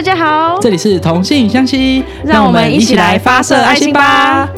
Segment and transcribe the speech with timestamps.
[0.00, 4.50] 大家好，这里是同性相吸，让我们一起来发射爱心吧。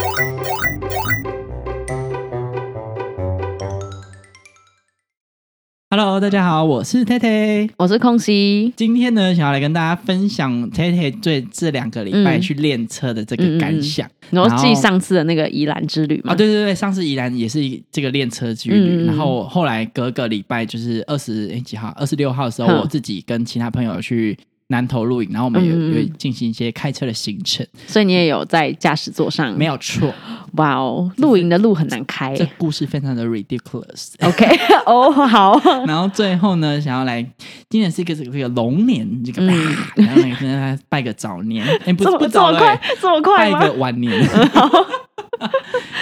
[5.91, 7.69] Hello，大家好，我是 t 泰。
[7.77, 8.73] 我是空隙。
[8.77, 14.09] 今天呢，想要来跟大家分享 t 泰最这两个礼拜嗯去练车的这个感想。
[14.31, 17.59] 然后然后继上次的那个宜兰之旅嘛，啊，对对对，上次宜兰也是
[17.91, 24.39] 这个练车之旅，然后后来隔个礼拜就是二十哎几号，二十六号的时候，我自己跟其他朋友去
[24.73, 29.57] 南投露营，然后我们有嗯嗯嗯有进行一些开车的行程，所以你也有在驾驶座上。
[29.57, 30.13] 没有错，
[30.55, 32.45] 哇哦，露营的路很难开这。
[32.59, 34.15] 故事非常的 ridiculous。
[34.23, 34.47] OK，
[34.87, 37.23] 哦，好，然后最后呢，想要来，
[37.69, 43.73] 今年是一个这个这个龙年，这个、嗯啊 然后呢跟大家拜个早年，哎，不这么这么快这么快拜个？
[43.75, 44.13] 晚年。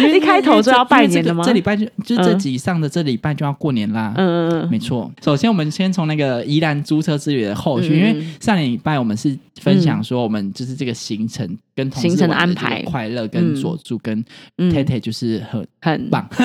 [0.00, 1.44] 因为一开头就要拜年的吗？
[1.44, 4.12] 这礼拜就就这嗯集上的这礼拜就要过年啦。
[4.16, 13.56] 嗯嗯嗯，没错，首先我们先从那个宜兰租车之旅的后续，嗯因为上礼拜我们是分享说我们就是这个行程跟行程的安排快乐跟嗯。
[13.56, 14.24] 佐助跟
[14.58, 14.70] 嗯。
[14.70, 16.28] T 泰就是很很棒。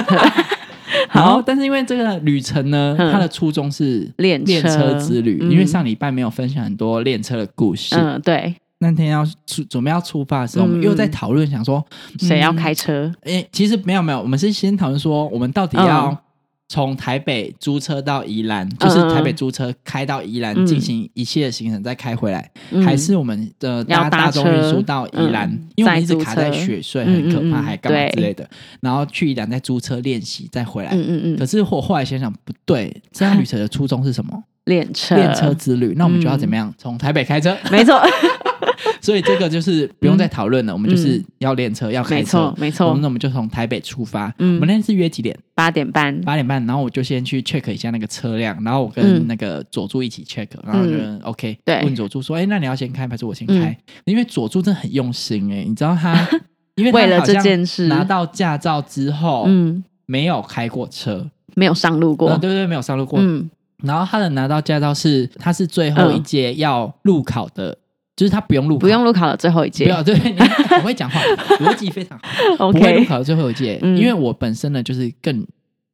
[1.11, 7.95] 然后好，但是因为这个旅程呢，嗯它的初衷是练练车之旅，嗯因为上礼拜没有分享很多练车的故事。
[7.95, 11.83] 嗯，对，那天要出准备要出发的时候，我们嗯又在讨论，想说
[12.19, 13.11] 谁要嗯开车？
[13.23, 15.87] 诶，其实没有没有，我们是先讨论说，我们到底嗯。
[15.87, 16.21] 要
[16.67, 20.65] 从台北租车到宜兰，就是台北租车开到宜兰嗯。
[20.65, 22.83] 进行一切的行程，再开回来，嗯。
[22.83, 25.47] 还是我们的要搭搭大众运输到宜兰？
[25.47, 26.57] 嗯，因为我们一直卡在车。
[26.57, 28.49] 雪隧，嗯很可怕，还干嘛之类的，
[28.81, 30.89] 然后去宜兰再租车练习，再回来。
[30.93, 34.43] 嗯嗯嗯，可是我后来想想不对，这趟 旅程的初衷是什么？
[34.65, 36.73] 练车，练车之旅，那我们就要嗯怎么样？
[36.79, 38.01] 从台北开车，没错，
[39.01, 42.55] 所以这个就是不用再讨论了，我们就是要练车，要开没车错，。
[42.57, 44.55] 没我错那，我们就从台北出发，嗯。
[44.55, 45.37] 我们那天是约几点？
[45.53, 49.27] 八点半，八点半，然后我就先去 check 一下那个车辆，然后我跟嗯。
[49.27, 50.93] 那个佐助一起 check，、然后就
[51.27, 51.81] OK，对。
[51.83, 53.61] 问佐助说，哎，那你要先开还是我先嗯。
[53.61, 53.77] 开？
[54.05, 56.27] 因为佐助真的很用心哎、你知道他，
[56.75, 62.29] 因为为了这件事，拿到驾照之后、嗯，没有开过车，没有上路过。
[62.29, 63.49] 呃，对对对，没有上路过，嗯，
[63.83, 67.77] 然后他的拿到驾照是他是最后一届要路考的，
[68.15, 71.19] 就是他不用路考，不用路考的最后一届不要对，你很会讲话，
[71.59, 72.23] 逻辑非常好。
[72.71, 75.45] 不会路，OK，考的最后一届，嗯因为我本身呢就是更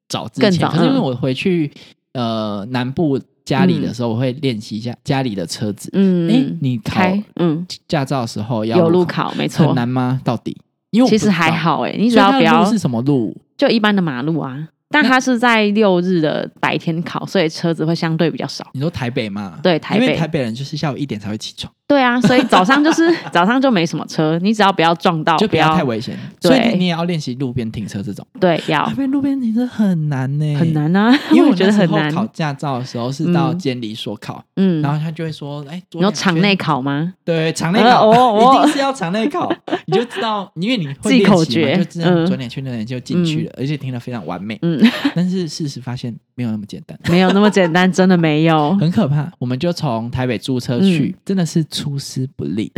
[0.08, 1.72] 早之前，更早可是因为嗯我回去
[2.14, 5.90] 呃南部家里的时候，我会练习一下家里的车子。
[5.94, 10.22] 嗯，哎、你考开，嗯，驾照的时候要有路考考，没错很，难吗？
[10.24, 10.56] 到底？
[10.92, 13.36] 因为其实还，好哎，你只要不要是什么路？
[13.58, 18.70] 就一般的马路啊，但那它是在六日的白天考，所以车子会相对比较少。
[18.74, 19.58] 你说台北嘛？
[19.64, 26.18] 对台北因为台北人就是下午一点才会起床，对啊，所以早上就是 早上就没什么车，你只要不要撞到，就不要太危险。
[26.40, 28.26] 所以你你也要练习路边停车这种。
[28.40, 30.72] 对，要路边停车很难呢、很。
[30.72, 32.10] 难啊，因为我觉得很难。
[32.14, 37.14] 考驾照的时候是到嗯监理所考，嗯，然后他就会说：“哎，左你说两圈场内考吗？
[37.26, 39.52] 对，场内呃考、哦哦一定是要场内考，
[39.88, 44.58] 你就知道，因为你会记练习嘛口诀就知道嗯转点圈转点就进去了，而且停的非常完美。
[44.62, 44.82] 嗯，
[45.14, 48.76] 但是事实发现没有那么简单， 没有那么简单，真的没有。
[48.82, 49.32] 很可怕。
[49.38, 52.72] 我们就从台北租车去，嗯真的是出师不利。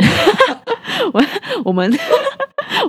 [1.12, 1.22] 我
[1.64, 1.90] 我们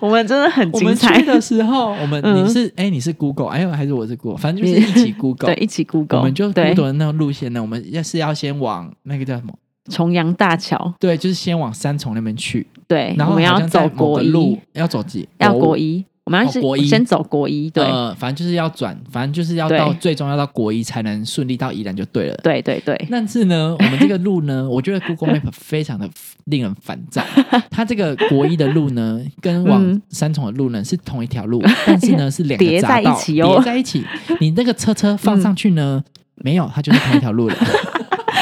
[0.02, 5.53] 我们真的很我们精彩去，的时候，我们嗯你是哎、你是 Google，哎呦还是我是 Google，反正就是一起 Google。
[5.53, 9.53] 对，一起 Google，我们就对 Google 的那个路线呢，我们要是要先往那个叫什么？
[9.91, 15.30] 重阳大桥，对，就是先往三重那边去，对，然我们要走国路，要走几？
[15.38, 22.36] 要国国一，我们要是哦国一先走国一，对，呃，反正就是要转，反正就是要到最终要到国一才能顺利到宜兰就对了。
[22.44, 26.09] 对对对，但是呢，我们这个路呢， 我觉得 Google Map 非常的
[26.46, 27.24] 令人烦躁。
[27.69, 34.03] 它这个国一的路呢，跟往嗯三重的路呢是同一条路， 但是呢是两个叠在一起哦叠在一起。
[34.40, 36.03] 你那个车车放上去呢，
[36.38, 37.56] 没有，它就是同一条路了。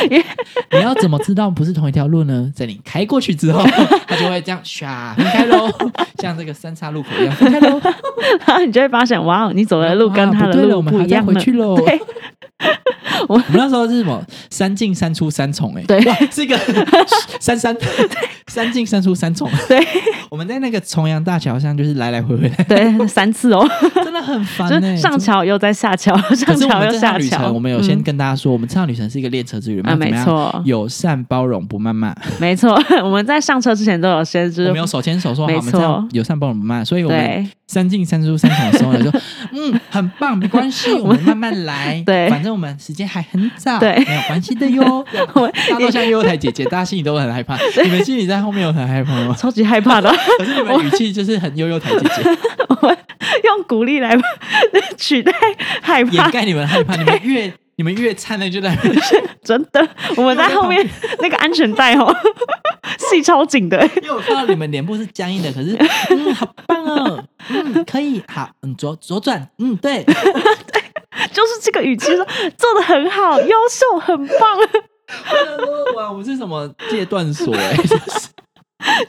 [0.71, 2.51] 你要怎么知道不是同一条路呢？
[2.55, 3.63] 在你开过去之后，
[4.07, 5.69] 它就会这样唰分开喽，
[6.19, 7.79] 像这个三岔路口一样分开喽。
[8.45, 11.75] 然后你就会发现，哇，你走的路跟哇他的路不对了我们还回去喽。
[11.77, 11.99] 对，
[13.27, 14.21] 我们那时候是什么？
[14.49, 16.05] 三进三出三重、欸，哎，对。
[16.05, 16.57] 哇，是一个
[17.39, 17.75] 三三
[18.47, 19.49] 三进三出三重。
[19.67, 19.85] 对。
[20.29, 22.49] 我们在那个重阳大桥上，就是来来回回。
[22.49, 23.67] 的，对，三次哦，
[24.03, 27.11] 真的很烦上桥又在下桥，上桥又下桥。
[27.11, 28.03] 趟旅程，我们有先嗯。
[28.03, 30.11] 跟大家说，我们这趟旅程是一个列车之旅，没？
[30.23, 39.21] 错，友善包容不谩骂，没错，我们在上车之前都有先就是我们有手牵手说好，没我们这样错友善包容不谩骂，所以我们对三进三出三重的时候呢，说
[39.51, 42.29] 嗯很棒，没关系， 我们慢慢来，对。
[42.29, 45.03] 反正我们时间还很早，对没有关系的哟。
[45.33, 49.35] 我大家都像悠悠台姐姐，大家心里都很害怕，你们心里在后面有很害怕吗？
[49.37, 52.29] 超级害怕的，可是你们语气就是很悠悠台姐姐，
[52.69, 52.95] 我
[53.43, 54.15] 用鼓励来
[54.97, 55.33] 取代
[55.81, 56.11] 害怕。
[56.11, 57.51] 掩，盖你们害怕，你们越
[57.83, 58.73] 你们越灿烂就在
[59.43, 59.85] 真的，
[60.15, 60.89] 我们在后面
[61.19, 62.15] 那个安全带哦，
[62.97, 65.75] 系超紧的，因为我看到你们脸部是僵硬的，可是
[66.15, 70.01] 嗯，好棒哦，嗯，可以，好，嗯，左左转，嗯，对，
[71.33, 72.25] 就是这个语气说
[72.57, 78.29] 做的很好，优秀，很棒，我想说哇，我是什么戒断所哎、就是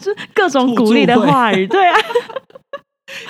[0.00, 1.96] 就是各种鼓励的话语，对啊，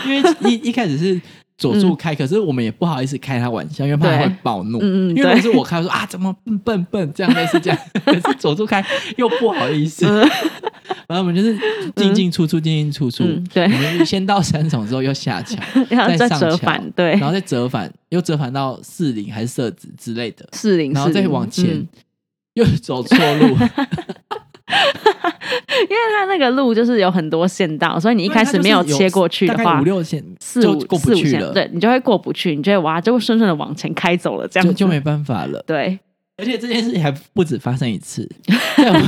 [0.07, 1.21] 因为一一开始是
[1.57, 4.79] 佐助开，可是我们也不好意思开他玩笑，因为怕他会暴怒。
[4.79, 5.41] 嗯嗯因为对。
[5.41, 8.85] 是我开，我说啊，怎么笨笨笨这样类似这样，可是佐助开
[9.17, 10.29] 又不好意思，嗯。
[11.07, 11.57] 然后我们就是
[11.97, 13.25] 进进出出，进进出出。
[13.25, 13.65] 嗯对。
[13.65, 15.57] 我们先到三重之后又下桥，
[15.89, 17.13] 然后再上桥，对。
[17.13, 21.89] 然，后再折返，又折返到四零还是社子之类的，四零，然后再往前、嗯。
[22.55, 23.57] 又走错路。
[25.89, 35.63] 因为它那个路就是有很多线道，所以你一开始没有切过去的话五，六线就四五过四五线，不去了，对你就会过不去，你就会哇，就会顺顺的往前开走了，这样就就没办法了。
[35.67, 35.99] 对。
[36.37, 38.29] 而且这件事情还不止发生一次，
[38.77, 39.07] 在我们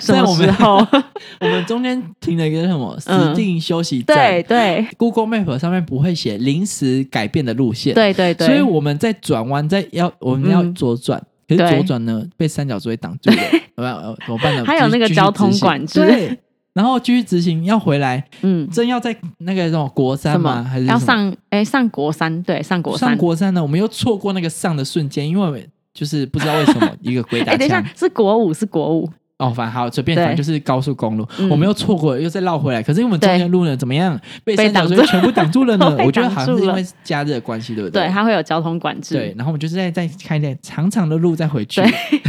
[0.00, 0.76] 什么在我们时候？
[1.40, 3.34] 我们中间停了一个什么嗯。
[3.34, 4.86] 指定休息站、对对。
[4.96, 10.72] G o o g l e Map 上面不会写临时改变的路线，对对对，所以我们在转弯，在要我们要嗯。
[10.72, 14.64] 左转，可是左转呢被三角锥挡住了， 怎么办呢？
[14.64, 16.38] 还有那个交通管制对，
[16.72, 20.62] 然后继续执行要回来，嗯，正要在那个什么国三吗？
[20.62, 22.42] 还是要上哎上国三？
[22.42, 23.18] 对，上国三上。
[23.18, 23.62] 国三呢？
[23.62, 29.08] 我们又错过那个上的瞬间，因为就是不知道为什么 一个鬼打哎，等一下，是国五，是国五。
[29.38, 32.82] 哦，反正好随便，对反正就是高速公路，嗯我们又错过了，又再绕回来。
[32.82, 35.96] 可是因为我们中间路呢怎么样，被被三角挡住锥全部挡住了呢？
[36.06, 38.08] 我觉得好像是因为加热关系，对不对，对？
[38.10, 39.16] 它会有交通管制。
[39.16, 41.90] 对，然后我们就是在在开点长长的路再回去对，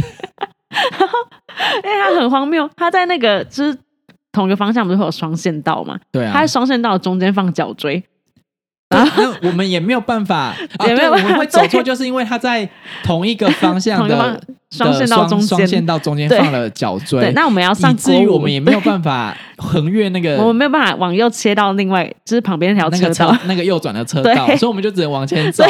[1.84, 3.78] 因为它很荒谬，它在那个就是
[4.32, 5.98] 同一个方向不是会有双线道嘛？
[6.10, 8.04] 对啊它在，双线道中间放脚锥，对
[8.88, 12.68] 那我们也没有办法， 啊也没有办法我们会走错，就是因为它在
[13.02, 14.40] 同一个方向的
[14.70, 15.48] 双线道中间。
[15.48, 15.86] 双双线间。
[15.86, 25.64] 道中间放了脚锥，对，那我们要上以至于，我们也没有办法横越那个 我们没有办法往右切到另外，就是旁边那条那个那个右转的车道，所以我们就只能往前走，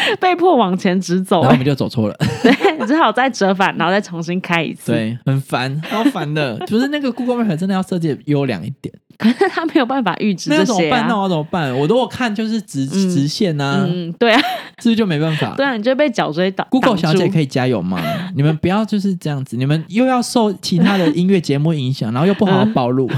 [0.20, 2.16] 被迫往前直走、欸然后我们就走错了。
[2.42, 6.58] 对，只好再折返，然后再重新开一次。，对，很烦，超烦的。
[6.66, 8.92] 就是那个 Google Map 真的要设计得优良一点。
[9.18, 11.08] 可是他没有办法预知这些那要怎么办？
[11.08, 11.18] 那啊。
[11.22, 11.76] 我怎么办？
[11.76, 14.40] 我如果看就是直嗯直线啊，嗯，对啊，
[14.80, 16.64] 是不是就没办法对啊，你就被脚锥挡。
[16.70, 18.00] ？Google 小姐可以加油吗？
[18.36, 23.10] 你们不要就是这样子，你们又要受其他的音乐节目影响，然后又不好好嗯暴露。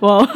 [0.00, 0.28] 我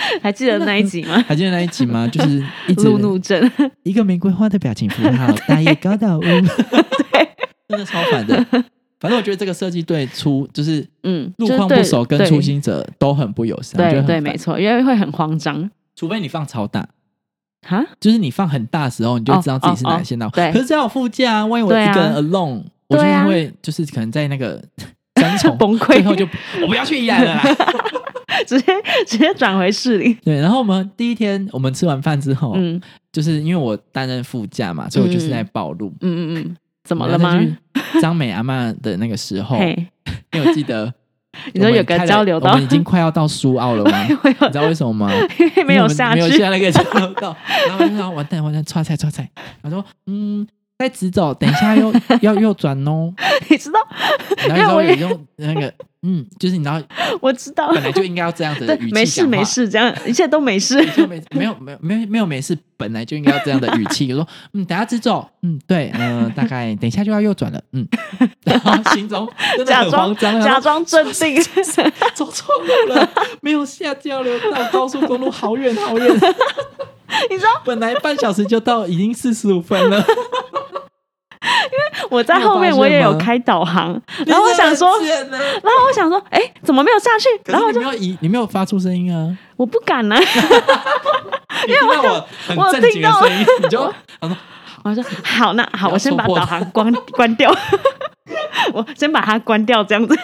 [0.22, 1.22] 还记得那一集吗？
[1.26, 2.06] 还记得那一集吗？
[2.08, 3.50] 就是一直路怒症，
[3.82, 6.22] 一个玫瑰花的表情符号，大叶高岛屋，
[7.68, 8.44] 真的超烦的。
[9.00, 15.70] 反正我觉得这个设计对初就是嗯，路况不熟跟对初心者都很不友善，对对，没错，因为会很慌张。
[15.94, 16.88] 除非你放超大，
[17.66, 20.28] 哈，就是你放很大的时候，你就知道自己是哪些线道。
[20.30, 20.52] 对。
[20.52, 24.60] 可是只要有副驾啊，万一我一个人 alone，、我就会就是可能在那个
[25.20, 25.94] 三重崩溃。
[25.94, 26.26] 最后就
[26.62, 27.42] 我不要去宜兰了啦。
[28.46, 28.72] 直接
[29.06, 30.14] 直接转回市里。
[30.24, 32.80] 对，然后我们第一天我们吃完饭之后，嗯
[33.12, 35.88] 就是因为我担任副驾嘛，所以我就是在暴露。
[36.00, 37.40] 嗯嗯嗯，怎么了吗？
[38.00, 39.74] 张美阿妈的那个时候，嘿，
[40.32, 40.92] 因为我记得
[41.54, 44.04] 你说有个交流道我们已经快要到苏澳了吗？
[44.06, 45.10] 你知道为什么吗？
[45.38, 47.36] 因为没有下去，没有下那个交流道，
[47.68, 49.28] 然后我就说完蛋完蛋，刷菜刷菜。
[49.62, 50.46] 他说嗯，
[50.78, 53.12] 在直走，等一下又要右转哦。
[53.48, 53.78] 你知道，
[54.48, 56.80] 然后我也有用那个嗯，就是你知道
[57.20, 60.84] 我知道，本来就应该要这样子的语，气没事没，事，这样一切都没事。
[60.92, 64.08] 就没没有没有没有没有没事，本来就应该要这样的语气。
[64.14, 67.86] 我说嗯，等下直走，嗯对，嗯、大概等一下就要右转了，嗯，
[68.44, 71.42] 然后心中真的很假装慌张，假装镇定，
[72.14, 76.08] 走错路了，没有下交流道，高速公路好远好远。
[77.30, 80.04] 你知道本来半小时就到，已经四十五分了。
[82.10, 87.28] 我在后面我也有开导航，然后我想说，然后我想说，哎，怎么没有下去？
[87.46, 89.36] 然后我就是你没有以，你没有发出声音啊！
[89.56, 90.16] 我不敢呢，
[91.66, 94.36] 你听到我我很正经的听到声音，你就他说
[94.84, 97.54] 我说好，那好，我先把导航 关关掉，
[98.72, 100.16] 我先把它关掉，这样子。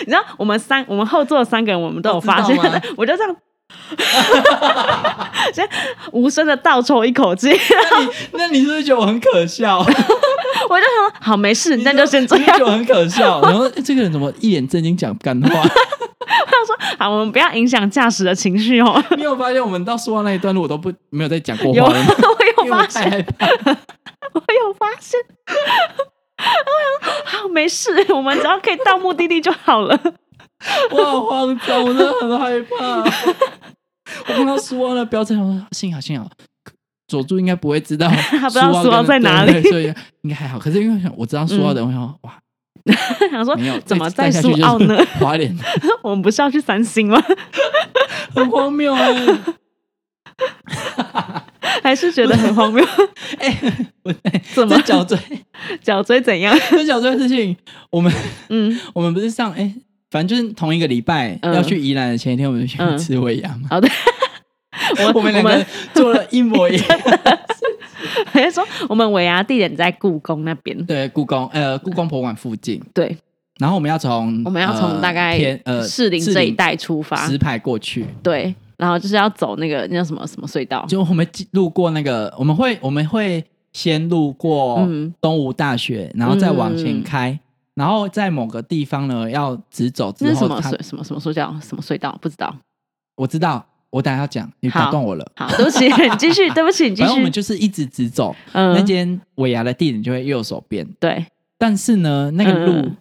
[0.00, 2.56] 你知道，我们三，我们后座三个人，我们都有发现
[2.96, 3.36] 我就这样，
[5.52, 5.68] 先
[6.12, 7.48] 无声的倒抽一口气，
[7.90, 9.78] 那你那你是不是觉得我很可笑？
[10.70, 13.40] 我就想，好，没事，那就先这样我很可笑。
[13.44, 15.62] 然后诶这个人怎么一脸正经讲干话？
[16.98, 19.02] 好，我们不要影响驾驶的情绪哦。
[19.16, 22.14] 你有发现我们到说到那一段路，我都不没有在讲过有，话了吗？
[22.18, 23.26] 我有发现。
[24.32, 25.20] 我有发现。
[26.38, 26.44] 我
[27.02, 29.98] 想，好，没事，我们只要可以到目的地就好了。
[30.90, 33.02] 我好慌张，我真的很害怕。
[34.28, 36.30] 我看到苏澳的标志，我说幸好幸好，
[37.08, 39.92] 佐助应该不会知道 他不知道苏澳跟在哪里所以
[40.22, 40.58] 应该还好。
[40.58, 42.38] 可是因为我知道苏澳的，我想说哇，
[43.30, 45.04] 想说怎么再在再下去就是苏澳呢？
[45.18, 45.56] 花莲
[46.02, 47.22] 我们不是要去三星吗？
[48.34, 49.38] 很荒谬哎、
[51.82, 52.84] 还是觉得很荒谬？
[54.02, 55.18] 不对，怎么这脚椎，
[55.80, 56.58] 脚椎怎样？
[56.70, 57.56] 这脚椎的事情，
[57.90, 58.12] 我们
[58.48, 59.72] 嗯，我们不是上哎、
[60.12, 63.68] 反正就是同一个礼拜、嗯要去宜兰的前一天，我们就去嗯吃尾牙嘛。
[63.70, 63.88] 好的。
[64.98, 65.64] 我 我们两个
[65.94, 66.86] 做了一模一样。
[68.26, 70.76] 还是说我们尾牙地点在故宫那边？
[70.84, 73.16] 对，故宫呃故宫博物馆附近，对，
[73.58, 77.16] 然后我们要从我们要从呃大概偏呃士林这一带出发。
[77.26, 80.84] 石牌过去，对，然后就是要走那个那叫什么什么隧道？
[80.88, 83.42] 就我们路过那个，我们会我们会
[83.72, 87.38] 先路过嗯东吴大学，然后再往前开，
[87.74, 91.56] 然后在某个地方呢要直走之后，那什么什么什么隧道？
[91.62, 92.18] 什么隧道？
[92.20, 92.54] 不知道。
[93.16, 95.26] 我知道，我等下要讲，你打好断我了。
[95.36, 97.30] 好， 对不起，你继续，对不起，你继续反正我们。
[97.30, 101.24] 就是一直直走，嗯那间尾牙的地点就会右手边，对，
[101.58, 102.96] 但是呢，那个路、嗯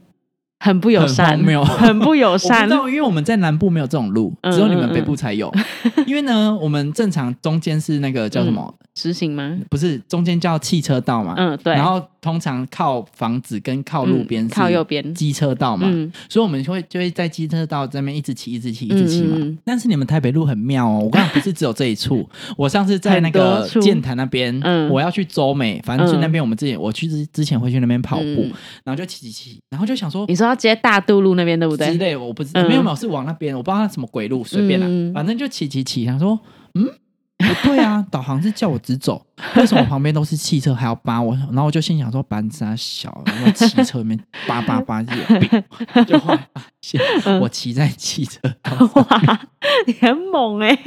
[0.63, 5.51] 很不友善，没有很不友善 因为我们在南部没有这种路，嗯只有你们北部才有。
[6.05, 8.71] 因为呢，我们正常中间是那个叫什么？
[8.93, 9.57] 直行吗？
[9.71, 11.33] 不是中间叫汽车道嘛？
[11.35, 11.73] 嗯，对。
[11.73, 15.01] 然后通常靠房子跟靠路边嗯靠右边。
[15.15, 16.11] 机车道嘛，嗯。
[16.29, 19.37] 所以我们就会就会在机车道这边一直骑，一直骑，一直骑嘛。
[19.65, 23.79] 但是你们台北路很妙哦，我刚刚不是只有这一处， 我上次在那个多处。
[23.81, 24.87] 剑潭那边，嗯。
[24.89, 28.51] 我要去周美，反正去嗯那边我们之前我去之之前会去那边跑步，嗯。
[28.83, 31.87] 然后就骑骑骑，然后就想说你说要接大渡路那边对不对？
[31.87, 32.67] 之类，我不知道，嗯。
[32.67, 35.11] 没有没有是往那边，我不知道它什么鬼路，随便啦，嗯。
[35.13, 36.39] 反正就骑骑骑，想说
[36.75, 36.87] 嗯。
[37.41, 41.35] 不对啊，导航是叫我直走，为什么旁边都是汽车还要扒我？
[41.51, 45.63] 然后我就心想说，班差小，然后汽车里面扒扒扒，就有病。
[46.05, 47.01] 就后来发现，
[47.39, 49.41] 我骑在汽车道上，哇，
[49.87, 50.77] 你很猛哎、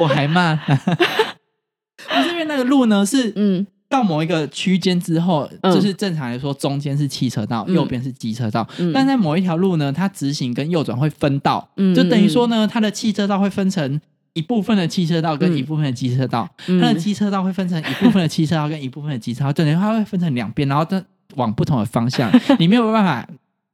[0.00, 0.58] 我还慢。
[0.66, 8.66] 不是因为那个路呢，是嗯到某一个区间之后，嗯就是正常来说，中间是汽车道，嗯右边是机车道。
[8.78, 14.00] 嗯但在某一条路呢，它直行跟右转会分道，嗯就等于说呢，它的汽车道会分成
[14.32, 15.56] 一部分的汽车道跟嗯。
[15.56, 16.80] 一部分的机车道，嗯。
[16.80, 21.02] 它的机车道会分成一部分的汽车道跟一部分的机车道，等于它会分成两边，然后再
[21.36, 23.26] 往不同的方向， 你没有办法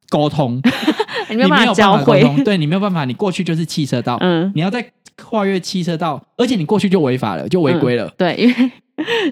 [0.08, 0.60] 沟通，
[1.30, 8.08] 你没有办法有交汇，对你没有办法，你过去就是汽车道，嗯，你要再跨越汽车道，而且你过去就违法了，就违规了。
[8.18, 8.72] 对，因为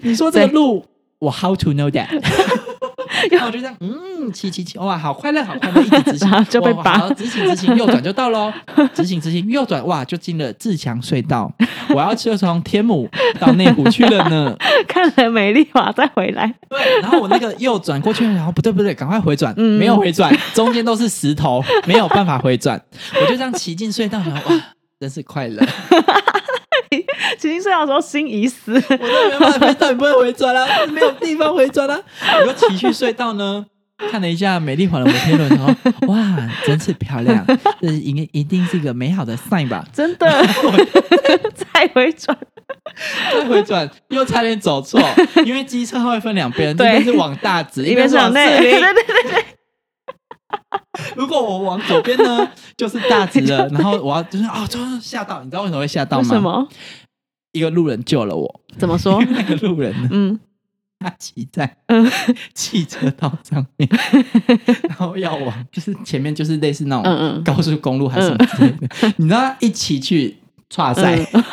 [0.03, 0.85] 你说这个路，
[1.19, 2.07] 我 how to know that？
[3.31, 8.51] 然后我就这样，嗯，骑骑骑，哇，好快乐，好快乐，一直直行，就被哇拔好直行直行，右转就到喽，
[8.93, 11.51] 直行直行，右转，哇，就进了自强隧道，
[11.89, 14.55] 我要就从天母到内湖去了呢。
[14.87, 22.81] 看了美丽华再回来，对，然后我那个右转过去，然后不对不对，赶快回转，嗯没有回转，中间都是石头，没有办法回转，
[23.21, 24.61] 我就这样骑进隧道，然后哇，
[24.99, 25.65] 真是快乐。
[27.37, 31.99] 骑进隧道的时候心已死，我都没有办法回转，你不会回转啦、没有地方回转啦、
[32.45, 33.65] 我就骑去隧道呢，
[34.11, 35.73] 看了一下美丽华的摩天轮，然后
[36.07, 37.45] 哇，真是漂亮，
[37.81, 39.83] 这是应该一定是一个美好的 sign 吧？
[39.93, 40.29] 真的？
[41.73, 42.37] 再回转，
[43.33, 45.01] 再回转又差点走错，
[45.43, 49.45] 因为机车它会分两边，一对边是往大直，一边是往内，对对对对，
[51.15, 52.47] 如果我往左边呢，
[52.77, 56.23] 就是大直了， 然后我要就是啊，就是吓到，你知道为什么会吓到吗？
[56.27, 56.39] 什？
[56.41, 56.67] 么？
[57.51, 59.21] 一个路人救了我，怎么说？
[59.29, 60.39] 那个路人呢，嗯
[60.99, 62.09] 他骑在嗯
[62.53, 63.87] 汽车道上面，
[64.89, 70.35] 然后要往就是前面就是类似那种嗯嗯高速公路还是什么之类的，你知道他一起去
[70.73, 71.43] 跨赛，嗯，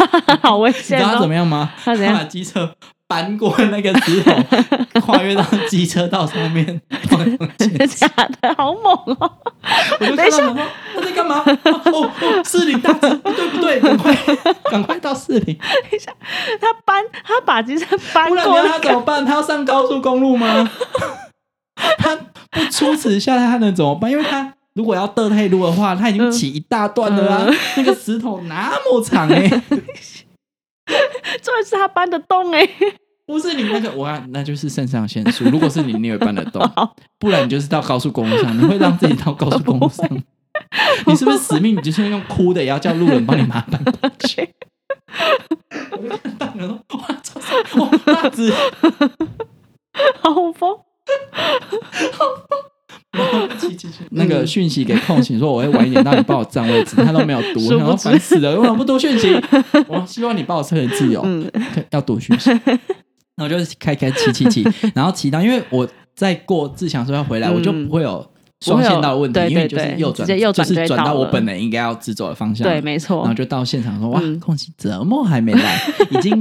[0.43, 1.29] 好危险你知道他怎哦！
[1.29, 1.73] 么样吗？
[1.85, 2.75] 他怎样把机车
[3.13, 4.33] 搬过那个石头，
[5.03, 6.81] 跨越到机车道上面，
[7.59, 8.09] 真的假
[8.41, 8.55] 的？
[8.57, 9.31] 好猛哦！
[10.01, 11.45] 我就等一下看到想说他在干嘛？
[11.93, 14.17] 哦哦，四零大对不对，赶快
[14.73, 15.55] 赶快到四零，
[16.59, 19.23] 他搬，他把机车搬过那个，他怎么办？
[19.27, 20.71] 他要上高速公路吗？
[21.99, 22.17] 他
[22.51, 24.11] 不出此下他能怎么办？
[24.11, 29.63] 因为他如果要得太多的话，他已经起一大段了啊，嗯那个石头那么长哎、
[31.43, 32.69] 这是他搬得动哎。
[33.25, 35.45] 不是你那个，我要那就是肾上腺素。
[35.45, 36.63] 如果是你，你也搬得动，
[37.19, 40.07] 不然你就是到高速公路上，你会让自己到高速公路上。
[41.07, 41.77] 你是不是死命？
[41.77, 44.49] 你就是用哭的，也要叫路人帮你拿搬过去。
[45.93, 48.53] 我就看到人说：“哇，超帅哇，大直。
[50.21, 50.79] 好疯！
[51.33, 52.72] 然后骑骑骑，
[54.11, 59.35] 那个讯息给空行说我会晚一点让，你帮我占位置， 他都没有读，然后烦死了，为什么不读讯息？
[59.87, 61.51] 我希望你帮我车人自由，嗯
[61.91, 62.51] 要读讯息。
[63.35, 68.25] 然后就开开骑骑骑，然后骑到，因为我在过自强说要回来，嗯我就不会有
[68.61, 72.63] 双线道的问题，因为就是右转，直接右转就是转到我本来应该要直走的方向。
[72.63, 73.35] 对，没错然后。
[73.35, 75.81] 就到现场说哇，嗯空气怎么还没来？
[76.11, 76.39] 已经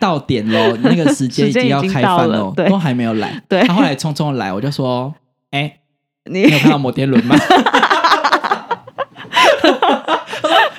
[0.00, 3.40] 到点喽，那个时间已经要开饭了，对都还没有来。
[3.48, 5.14] 对他后来匆匆地来，我就说，
[5.52, 5.72] 哎、
[6.24, 7.36] 你你有看到摩天轮吗？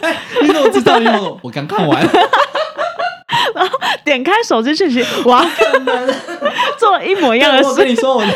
[0.02, 1.00] 哎你怎么知道？
[1.00, 2.02] 因为我我刚看完，
[4.06, 5.44] 点开手机讯息， 哇，
[6.78, 7.70] 做了一模一样的事。
[7.70, 8.32] 我跟你说，我对，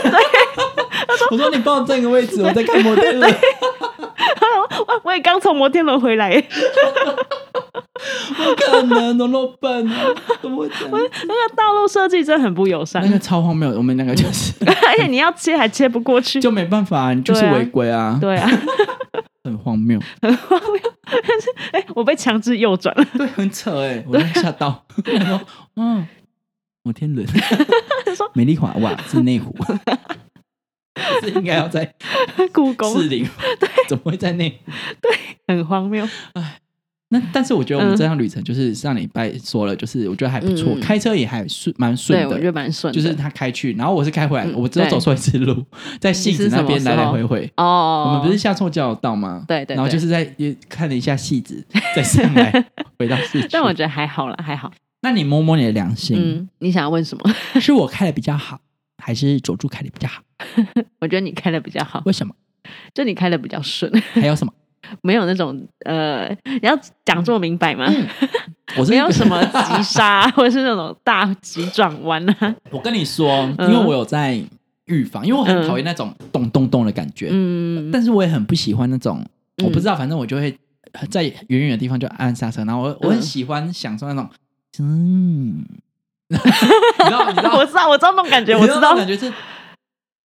[1.08, 3.36] 他说 我说你帮我占个位置，我在看摩天轮。
[4.88, 6.48] 我我也刚从摩天轮回来，不
[8.56, 10.06] 可能，怎么那么笨啊？
[10.42, 10.92] 怎么会这样？
[10.92, 11.00] 那
[11.34, 16.40] 个道路设计真的很不友善那，个超荒谬，我们那个就是而且你要切还切不过去。
[16.40, 18.50] 就没办法，你就是违规啊，对啊，
[19.48, 20.82] 很荒谬， 很荒谬。
[21.10, 23.06] 但是哎，我被强制右转了。
[23.18, 25.42] 对，很扯哎，我就吓到， 我说
[25.78, 26.06] 嗯，
[26.84, 27.26] 摩天轮，
[28.34, 29.56] 美丽华哇是内湖，
[31.22, 31.96] 是应该要在
[32.54, 33.26] 故宫士林，
[33.88, 34.72] 怎么会在内湖？
[35.48, 36.06] 很荒谬，
[37.10, 42.28] 那但是我觉得我们嗯这趟旅程就是上礼拜说了，就是我觉得还不错，嗯嗯开车也还顺蛮顺的。
[42.28, 43.00] 我觉得蛮顺的。
[43.00, 45.64] 就是他开去，然后我是开回来，嗯我只有走错一次路，
[46.02, 47.50] 在戏子那边来来回回。
[47.56, 49.46] 哦，我们不是下错交流道吗？
[49.48, 52.52] 对对对然后就是在也看了一下戏子，再上来
[53.00, 53.48] 回到市区。
[53.52, 54.72] 但我觉得还好啦，还好。
[55.02, 57.34] 那你摸摸你的良心，嗯，你想要问什么？
[57.62, 58.60] 是我开的比较好，
[59.02, 60.22] 还是佐助开的比较好？
[61.00, 62.34] 我觉得你开的比较好，为什么？
[62.94, 64.52] 就你开的比较顺，还有什么？
[65.02, 67.86] 没有那种呃，你要讲这么明白吗？
[68.78, 72.56] 我是没有什么急刹或者是那种大急转弯啊。
[72.72, 74.40] 我跟你说，嗯因为我有在
[74.86, 79.20] 预防，因为我很讨厌那种咚咚咚的感觉，嗯，但是我也很不喜欢那种，
[79.58, 80.56] 嗯我不知道，反正我就会
[81.10, 84.30] 在远远的地方就按刹车，然后我我很喜欢享受那种，
[84.80, 85.66] 嗯，
[86.30, 89.32] 你知道你知道我知道，我知道那种感觉，我知道感觉是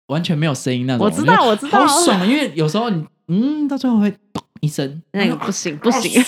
[0.07, 4.13] 完全没有声音那种，我知道我知道好爽，因为有时候你嗯到最后会
[4.61, 6.21] 咚一声，那个不行 不哦行。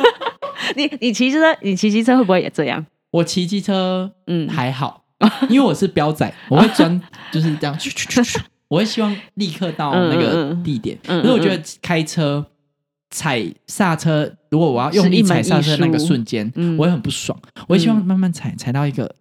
[0.74, 2.84] 你你骑车，你骑机车会不会也这样？
[3.10, 5.04] 我骑机车嗯，还好，
[5.48, 10.98] 因为我是标仔， 我会钻就是这样去去去去，我会希望立刻到那嗯个地点。
[11.06, 12.44] 嗯嗯可是我觉得开车
[13.10, 16.76] 踩刹车，如果我要用力踩刹车那个瞬间，嗯。
[16.76, 17.38] 我会很不爽。
[17.66, 19.14] 我会希望慢慢踩，踩到一个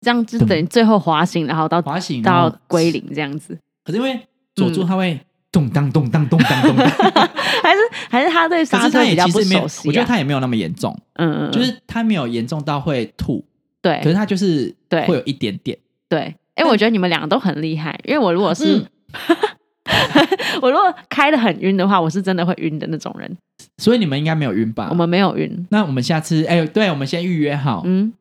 [0.00, 4.20] 这样就等于最后滑行，然后到滑行到后归零这样子，可是因为
[4.54, 4.86] 佐助嗯。
[4.86, 5.18] 他会
[5.54, 6.86] 咚当咚当咚当咚当，
[7.62, 9.82] 还是还是他对可刹是他也车比较不熟，悉、啊？
[9.86, 13.44] 我觉得他也没有那么严重，嗯嗯，就是他没有严重到会吐，
[13.80, 15.78] 对可是他就是对会有一点点。
[16.08, 16.34] 对。
[16.56, 19.36] 哎、我觉得你们两个都很厉害，因为我如果是、嗯
[20.62, 23.36] 我如果开的很晕的话，我是真的会晕的那种人。
[23.78, 24.86] 所以你们应该没有晕吧？
[24.88, 27.82] 我们没有晕，那我们下次，哎、对，我们先预约好。
[27.84, 28.12] 嗯，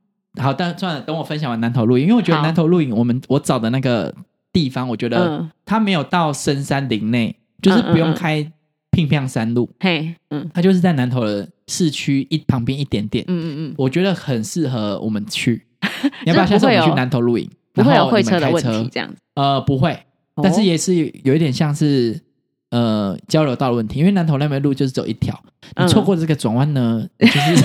[0.42, 4.12] 好，但算了，等我分享完南头露营，因为我觉得好南头露营，我们我找的那个
[4.54, 5.52] 地方，我觉得嗯。
[5.66, 8.50] 它没有到深山林内，就是不用开
[8.92, 10.50] 平平山路，嘿，嗯。
[10.54, 13.76] 它就是在南头的市区一旁边一点点，嗯嗯嗯。
[13.78, 15.66] 我觉得很适合我们去。
[16.24, 17.46] 你要不要下次我们去南头露营？
[17.46, 19.16] 嗯，不会有会车的问题，这样子。
[19.34, 19.98] 呃，不会，
[20.42, 22.22] 但是哦也是有一点像是
[22.70, 25.38] 呃交流道的问题，因为南头那边路就是只有一条，
[25.76, 25.88] 你嗯。
[25.88, 27.64] 错过这个转弯呢，就是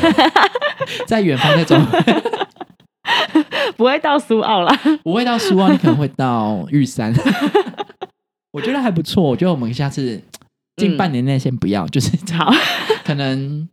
[1.07, 1.79] 在远方那种
[3.77, 4.81] 不会到苏澳啦。
[5.05, 7.15] 不会到苏澳，你可能会到玉山。
[8.53, 10.21] 我觉得还不错，我觉得我们下次
[10.77, 12.53] 近半年内先不要，就是好，
[13.05, 13.69] 可能。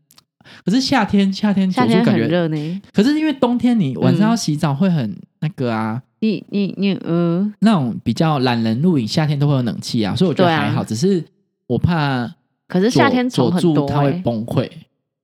[0.64, 2.82] 可是夏天，夏天夏天很走出感觉，热呢。
[2.94, 10.84] 可是因为冬天你晚上嗯要洗澡会很那个啊，你你你，嗯，那种比较懒人露营，夏天都会有冷气啊，所以我觉得还好。
[10.84, 11.26] 只是
[11.66, 12.32] 我怕
[12.68, 14.22] 可是夏天佐虫很多佐助他会哎。
[14.24, 14.70] 崩溃。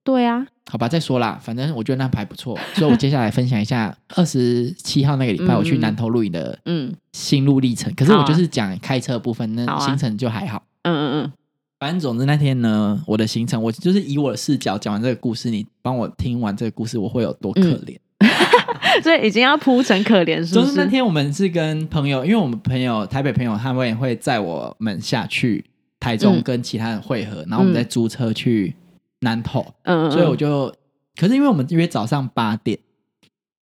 [0.04, 7.94] 对啊，好吧，再说啦，反正我觉得那还不错，所以我接下来分享一下 二十七号那个礼拜嗯我去南投露营的嗯心路历程。
[7.96, 10.64] 可是我就是讲开车部分，那行程就还好。
[10.84, 11.32] 嗯嗯嗯
[11.80, 17.98] 反正总之那天呢，我的行程我就是以我的视角讲完这个故事，你帮我听完这个故事，我会有多可怜。
[18.20, 18.30] 嗯，
[19.02, 20.54] 所以已经要铺成可怜，是不是？
[20.54, 25.66] 总之那天我们是跟朋友，因为我们朋友台北朋友他们也会载我们下去
[26.00, 28.76] 台中嗯跟其他人会合，然后我们再租车去
[29.22, 29.66] 南投。
[29.84, 30.72] 嗯，嗯所以我就，
[31.16, 32.78] 可是因为我们约早上八点，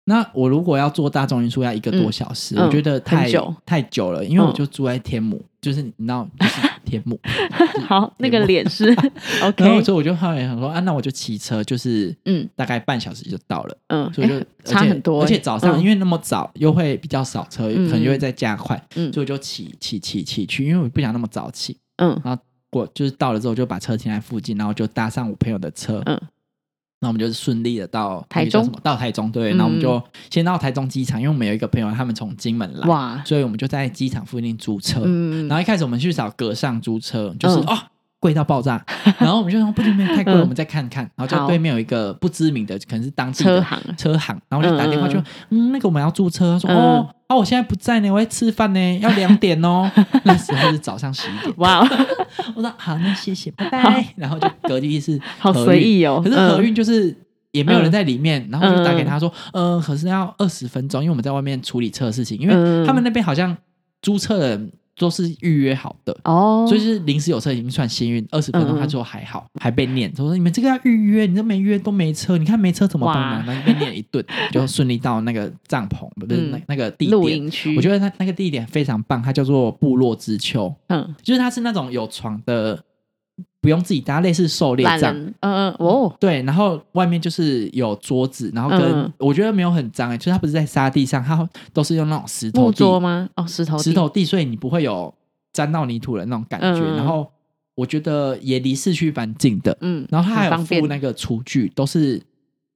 [0.05, 3.55] 那我如果要坐大众运输要一个多小时，嗯我觉得太很久。
[3.65, 4.53] 太久了，因为我嗯。
[4.55, 8.85] 就住在天母，就是你知道， 就是天母，嗯 好，那个脸是
[9.39, 12.47] 然后 OK，所以我就后来想说啊，那我就骑车，就是嗯。
[12.55, 15.81] 大概半小时就到了，嗯，所以就、哎差很多欸，而且早上嗯。
[15.81, 19.11] 因为那么早又会比较少车，嗯可能就会再加快，嗯。
[19.13, 21.77] 所以我就骑骑骑骑去，因为我不想那么早起。
[21.97, 22.19] 嗯
[22.71, 26.19] 我就是到了之后就把车停在附近，然后就搭上我朋友的车，嗯
[27.01, 28.69] 那我们就是顺利的到台中？
[28.83, 35.01] 到台中，对，嗯然后我们就先到台中机场，因为我们有一个朋友他们从金门来，哇，所以我们就在机场附近租车。
[35.05, 37.79] 嗯，然后一开始我们去找阁上租车，就是、嗯哦，
[38.19, 38.83] 贵到爆炸。
[39.19, 41.03] 然后我们就说不行，不行太贵了，嗯我们再看看。
[41.15, 46.53] 然后就好对面有一个不知名的，可能是当地的车行车行，然后我就打电话就嗯嗯，那个我们要租车。
[46.53, 49.89] 他说嗯哦，啊，我现在不在呢，我在吃饭呢，要两点哦。
[50.23, 51.53] 那时候是早上十一点。
[51.57, 51.79] 哇，
[52.55, 54.05] 我说好，那谢谢，拜拜。
[54.15, 56.21] 然后就隔壁是好合运随意哦。
[56.23, 57.15] 可是合运就是
[57.51, 63.55] 也没有人在里面，然后就打给嗯他说，呃，可是要二十分钟，因为我们在外面处理车的事情，因为嗯他们那边好像
[64.01, 66.15] 租车的人都是预约好的。
[66.25, 73.53] 哦，所以是临时有车已经算幸运，二十分钟嗯他说还好，还被念，他说你们这个要预约，你都没约都没车，你看没车怎么办呢哇？
[73.53, 76.51] 然后被念一顿， 就顺利到那个帐篷，不是嗯。
[76.51, 77.39] 那那个地露点。
[77.75, 82.77] 我觉得那那个地点非常棒，它叫做部落之丘，嗯，就是它是那种有床的，
[83.61, 85.13] 不用自己搭，类似狩猎帐。
[85.15, 93.29] 嗯嗯，哦，对，然后外面就是有桌子，然后跟、嗯我觉得没有很脏哎、就是它不是在沙地上，它都是用那种石头桌吗？
[93.35, 95.13] 哦，石头地石，头地，所以你不会有
[95.51, 96.79] 沾到泥土的那种感觉。
[96.79, 97.29] 嗯然后
[97.75, 102.21] 我觉得也离市区蛮近的，嗯，然后它还有附那个厨具，都是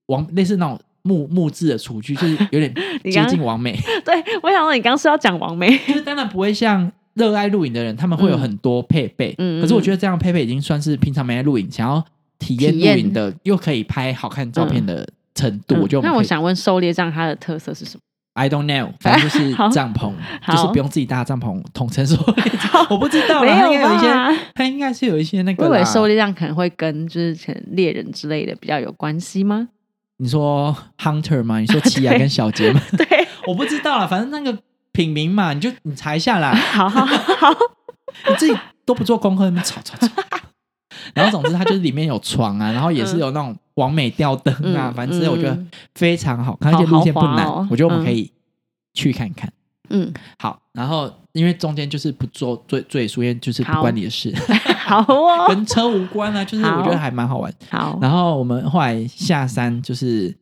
[0.08, 2.74] 王类似那种木木质的厨具，就是有点
[3.12, 3.78] 接近完美。
[4.06, 9.34] 对我想说你刚是要讲王美，就是当然不会像热爱露营的人，他们会有很多配备。
[9.38, 12.04] 嗯嗯可是我觉得这样配备已经算是平常没在露营，想要
[12.40, 15.76] 体验露营的，又可以拍好看照片的程度。
[15.82, 18.02] 我觉得我们嗯那我想问狩猎帐它的特色是什么
[18.34, 20.12] ？I don't know， 反正就是好帐篷，
[20.48, 22.18] 就是不用自己搭帐篷，统称说
[22.90, 24.34] 我不知道没有应该有一些，吧？
[24.56, 25.86] 它应该是有一些那我以为。
[25.86, 29.70] 狩猎帐可能会跟就是可能猎人之类的比较有关系吗？
[30.18, 31.60] 你说 hunter 吗？
[31.60, 32.82] 你说奇亚 跟小杰吗？
[32.98, 33.06] 对，
[33.48, 34.58] 我不知道啦，反正那个
[34.94, 36.56] 品名嘛，你就你查一下啦。
[36.72, 37.50] 好好好，
[38.30, 40.08] 你自己都不做功课，那边吵吵吵。
[41.14, 45.70] 然后总之它就是里面有床啊，然后也是有那种完美吊灯啊，嗯反正我觉得嗯。
[45.96, 48.32] 非常好看，而且路线不难，我觉得我们可以
[48.94, 49.52] 去看看。
[49.90, 54.34] 嗯，好，然后因为中间就是不做赘赘述，因为就是不好关你的事，
[54.78, 57.54] 好哦，跟车无关啊，就是我觉得还蛮好玩。
[57.70, 60.36] 好，然后我们后来下山就是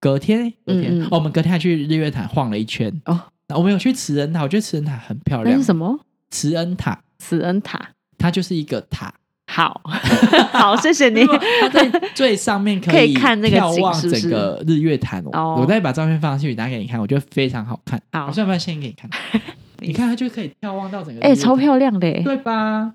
[0.00, 1.04] 隔天，隔天、嗯嗯。
[1.06, 3.02] 哦，我们隔天还去日月潭晃了一圈。
[3.06, 3.20] 哦。
[3.48, 5.66] 然后我们有去慈恩塔，我觉得慈恩塔很漂亮那是。
[5.66, 5.98] 什么？
[6.30, 7.90] 慈恩塔，慈恩塔。
[8.18, 9.14] 它就是一个塔，
[9.46, 9.80] 好
[10.52, 11.24] 好，谢谢你。
[11.60, 15.24] 它在最上面可可以看那个眺望整个日月潭。
[15.32, 18.00] 哦我再把照片放上去，拿给你看，我觉得非常好看。
[18.12, 19.08] 好我现在把先给你看，
[19.78, 22.20] 你看它就可以眺望到整个日哎、超漂亮的哎！
[22.22, 22.92] 对吧？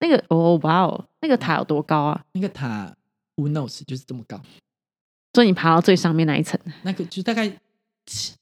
[0.00, 2.20] 那个哦，哇哦，那个塔有多高啊？
[2.32, 2.90] 那个塔
[3.36, 4.40] ，Who knows，就是这么高，
[5.34, 6.58] 所以你爬到最上面那一层。
[6.82, 7.56] 那个就大概七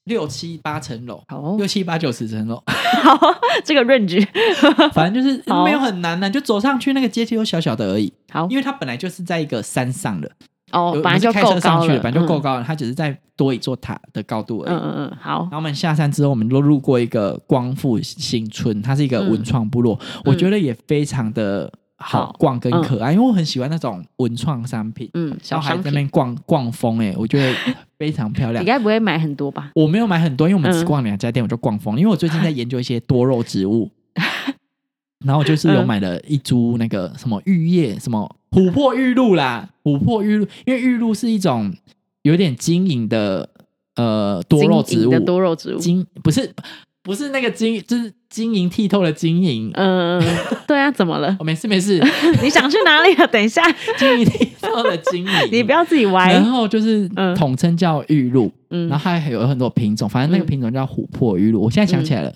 [0.04, 3.18] 六七八层楼，好，六七八九十层楼，好，
[3.64, 4.26] 这个 range
[4.92, 5.64] 反正就是好。
[5.64, 8.46] 没有很难的，就走上去那个阶梯都小小的而已，好。
[8.50, 10.30] 因为它本来就是在一个山上的，
[10.72, 12.42] 哦，本来就开车上去的，本来就够嗯。
[12.42, 14.74] 高了，它只是在多一座塔的高度而已。
[14.74, 15.38] 嗯嗯嗯，好。
[15.42, 21.72] 然，后我们下山之后，我们都路过一个光复新村，它是一个文创部落，我觉得也非常的
[22.04, 25.08] 好好逛跟可爱，因为我很喜欢那种文创商品。
[25.14, 27.54] 嗯，然后还在那边逛逛风，哎，我觉得
[27.98, 28.66] 非常漂亮 你。
[28.66, 29.70] 该不会买很多吧？
[29.74, 31.98] 我没有买很多，因为我们只嗯逛两家店，我就逛疯。
[31.98, 33.90] 因为我最近在研究一些多肉植物，
[35.24, 41.74] 然后我就是有嗯买了一株那个什么玉叶，什么琥珀玉露啦，琥珀玉露，因为玉露是一种
[42.22, 43.48] 有点晶莹的
[43.96, 45.78] 呃多肉植物的，多肉植物。
[45.78, 46.52] 晶不是
[47.02, 49.70] 不是那个晶，就是晶莹剔透的晶莹。
[49.74, 50.20] 嗯，
[50.66, 51.28] 对啊，怎么了？
[51.38, 52.02] 哦，没事没事，
[52.42, 53.24] 你想去哪里啊？
[53.28, 53.62] 等一下，
[53.96, 55.30] 晶莹剔透的晶莹。
[55.52, 56.44] 你不要自己歪然。
[56.44, 61.60] 后就是嗯统称叫玉露，嗯然后它还有很多品种，反正那个嗯品种叫琥珀玉露。
[61.60, 62.34] 我现在想起来了，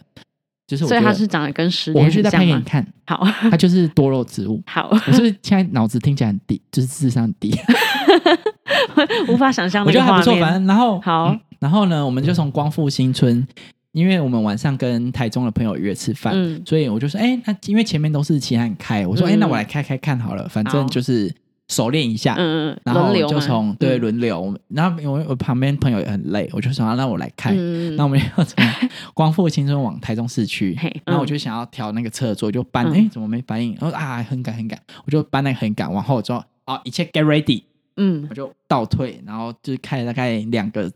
[0.69, 2.31] 就是我所以它是长得跟石我回去再？
[2.31, 4.63] 拍给你看，好它就是多肉植物。
[4.67, 7.53] 好，我是现在脑子听起来很低，就是智商很低？
[9.29, 10.53] 无法想象我觉得还不错，反。
[10.53, 13.45] 正然后好嗯然后呢，我们就从光复新村，
[13.93, 16.63] 因为我们晚上跟台中的朋友约吃饭，嗯。
[16.65, 19.41] 所以我就说，哎，那因为前面都是其他人开，我说，哎，嗯。
[19.41, 21.35] 那我来开开看好了，反正就是
[21.69, 22.35] 熟练一下。
[22.39, 24.01] 嗯嗯，然后就从对嗯。
[24.01, 28.65] 轮流，然后因为我旁边朋友也很累，我就想要让我来开，嗯，那我们要从
[29.15, 31.29] 光复新村往台中市区嘿，然后我嗯。
[31.29, 32.93] 就想要调那个车座，就搬，嗯。
[32.93, 33.77] 哎、怎么没反应？
[33.81, 37.63] 然后啊，很赶很赶，我就搬那个很赶，往后之后啊，一切 get ready，
[37.97, 38.27] 嗯。
[38.29, 40.91] 我就倒退，然后就开了大概两个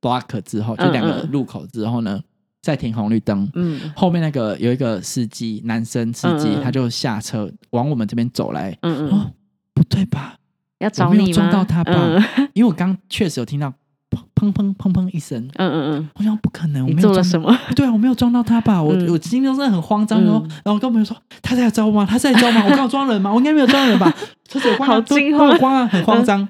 [0.00, 1.30] block 之后，就嗯两个嗯。
[1.32, 2.20] 路口之后呢，
[2.64, 3.46] 再停红绿灯。
[3.54, 8.76] 嗯后面那个有一个司机，男生司机，嗯嗯嗯他就下车往我们这边走来。
[8.80, 9.30] 嗯嗯，哦，
[9.74, 10.36] 不对吧？
[10.78, 11.36] 要找我没有你吗？
[11.36, 12.22] 撞到他吧嗯
[12.54, 13.72] 因为我刚确实有听到
[14.10, 17.54] 砰砰砰砰砰一声，嗯嗯嗯我想不可能，我没有撞什么？
[17.76, 18.82] 对啊，我没有撞到他吧？
[18.82, 22.06] 我、嗯我今天真的很慌张，然后嗯然后跟朋友说他在招吗？
[22.08, 22.62] 他在招吗？
[22.66, 23.30] 我刚有撞人吗？
[23.30, 24.10] 我应该没有撞人吧？
[24.48, 26.48] 车子有关啊，都好惊慌都有关啊，很慌张。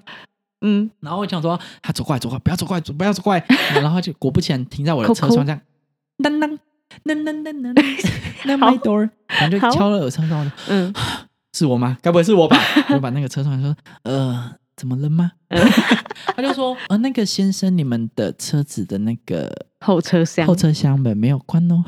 [0.67, 3.45] 嗯，然后我想说他走过来，走过来，不要走过来，走不要走过来。
[3.75, 5.61] 然后他就果不其然停在我的车窗，这样
[6.23, 6.59] 当当
[7.05, 10.93] 当当当当当 my door，然后就敲了我车窗，嗯
[11.57, 11.97] 是我吗？
[12.03, 12.59] 该不会是我吧？
[12.95, 15.33] 我把那个车窗说，呃，怎么了吗？
[16.37, 19.51] 他就说，呃，那个先生，你们的车子的那个
[19.81, 21.83] 后车厢，后车厢门没有关哦。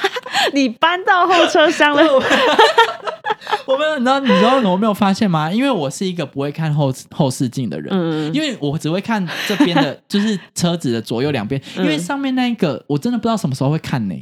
[0.54, 2.02] 你搬到后车厢了，
[3.70, 5.52] 我没有，你知道，你知道我没有发现吗？
[5.52, 14.14] 因为我是一个不会看后后视镜的人，嗯，因为我只会看这边的， 就是车子的左右两边，因为上面那一个我真的不知道什么时候会看呢。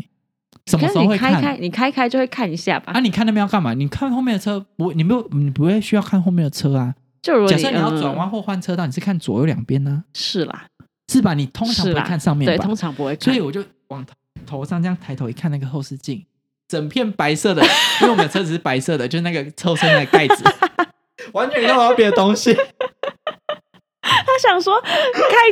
[0.67, 1.33] 什么时候会看？
[1.33, 2.93] 你开开你开开就会看一下吧。
[2.93, 3.73] 啊，你看那边要干嘛？
[3.73, 4.93] 你看后面的车不？
[4.93, 6.95] 你没有，你不会需要看后面的车啊？
[7.23, 10.05] 就假设你要转弯或换车道，你是看左右两边呢？
[10.13, 10.67] 是啦，
[11.11, 11.33] 是吧？
[11.33, 12.55] 你通常不会看上面吧？
[12.55, 13.25] 对，通常不会看。
[13.25, 14.05] 所以我就往
[14.47, 16.23] 头上这样抬头一看，那个后视镜，
[16.69, 17.63] 整片白色的，
[18.01, 20.45] 因为我们的车子是白色的，就是那个抽身的盖子，
[21.33, 22.55] 完全看不到别的东西。
[22.55, 24.93] 他想说，开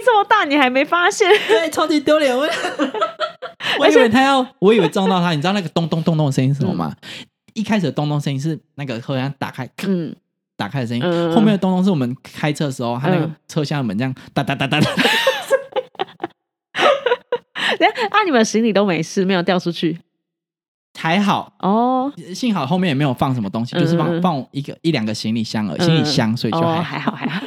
[0.04, 1.28] 这么大你还没发现？
[1.48, 2.36] 对，超级丢脸。
[2.36, 2.46] 我
[3.80, 5.30] 我以为他要，我以为撞到他。
[5.32, 6.94] 你知道那个咚咚咚咚的声音是什么吗？
[7.54, 10.14] 一开始的咚咚声音是那个车厢打开，嗯，
[10.56, 11.02] 打开的声音。
[11.34, 14.90] 后面的咚咚是我们开车的时候，他那个车厢的门这样哒哒哒哒哒。
[18.10, 19.98] 啊，你们行李都没事，没有掉出去，
[20.96, 22.12] 还好哦。
[22.34, 27.40] 幸好后面也没有放什么东西，就是放放一个一两个行李箱而已，行李箱，所以就还还好还好。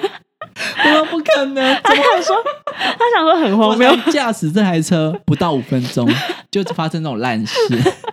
[0.99, 2.35] 我不可能，他想说，
[2.73, 3.95] 他想说很荒谬。
[4.11, 6.09] 驾驶这台车不到五分钟，
[6.51, 7.55] 就发生这种烂事。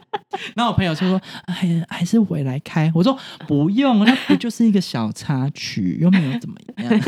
[0.55, 3.16] 那我朋友就说：“哎，还是回来开。”我说
[3.49, 7.01] ：“不用，那不就是一个小插曲，又没有怎么样。”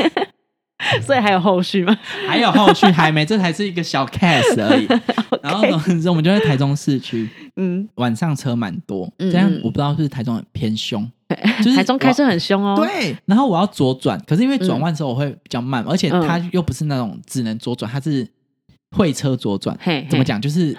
[1.01, 1.97] 所以还有后续吗？
[2.27, 4.87] 还有后续，还没，这才是一个小 case 而已。
[5.43, 11.09] 然后总之，我们就在台中市区，嗯，晚上车蛮多，这样我不知道是台中很偏凶。
[11.63, 12.75] 就是台中开车很凶哦。
[12.75, 18.27] 对，然后我要左转，可是因为转弯时候我会比较慢，而且它又不是那种只能左转，它是
[18.91, 19.77] 会车左转。
[20.09, 20.41] 怎么讲？
[20.41, 20.75] 就是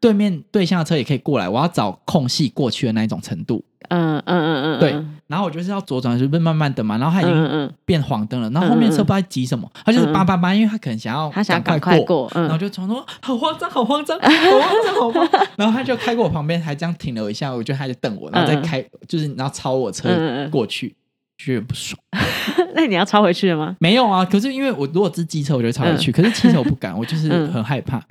[0.00, 3.64] 对面对向的车也可以过来，我要找空隙过去的那一种程度。
[3.88, 5.04] 嗯嗯嗯嗯，对。
[5.26, 6.98] 然后我就是要左转，就是慢慢等嘛。
[6.98, 15.28] 然后他已经变黄灯了，然后后面车不知道急什么，他就是叭叭叭，因为他可能想要他想赶快过，然后就从说好慌张，好慌张，好慌张， 好慌。
[15.56, 20.94] 然后他就开过我旁边，还这样停了一下，我觉得他就瞪我，然后再开，就是然后超我车过去，
[21.38, 21.98] 觉得不爽。
[22.76, 23.76] 那你要超回去了吗？
[23.80, 28.02] 没有啊，可是因为我如果是机车，我就超回去，可是汽车我不敢，我就是很害怕。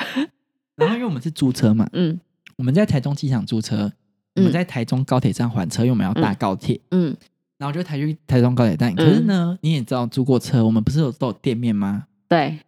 [0.76, 2.20] 然后因为我们是租车嘛，嗯，
[2.58, 3.92] 我们在台中机场租车。
[4.36, 6.80] 我们在台中高铁站还车，因为我们要搭高铁。
[6.92, 7.16] 嗯，
[7.58, 8.94] 然后就台去台中高铁站。
[8.96, 12.06] 可是呢，你也知道租过车，我们不是有都有店面吗？
[12.28, 12.60] 对，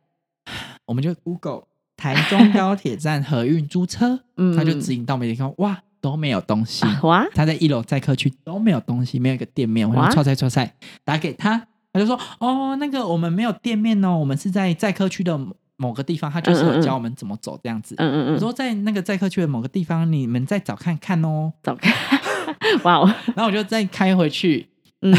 [0.85, 1.63] 我们就 Google
[1.97, 4.19] 台中高铁站合运租车，
[4.55, 6.85] 他就指引到没地方，哇，都没有东西。
[7.01, 9.89] 哇，他在一楼载客区都没有东西，没有一个店面。
[9.89, 15.39] 我就：“错菜错菜，打给他，他就说：哦，那个我们没有店面哦，我们是在载客区的。”
[15.77, 17.95] 某个地方，他就是有教我们怎么走这样子。
[17.97, 18.33] 嗯嗯嗯。
[18.35, 21.51] 我说在那个载客区的某个地方，你们再找看看哦。
[21.61, 21.93] 找看，
[22.83, 23.13] 哇哦！
[23.35, 24.67] 然后我就再开回去，
[25.01, 25.13] 嗯，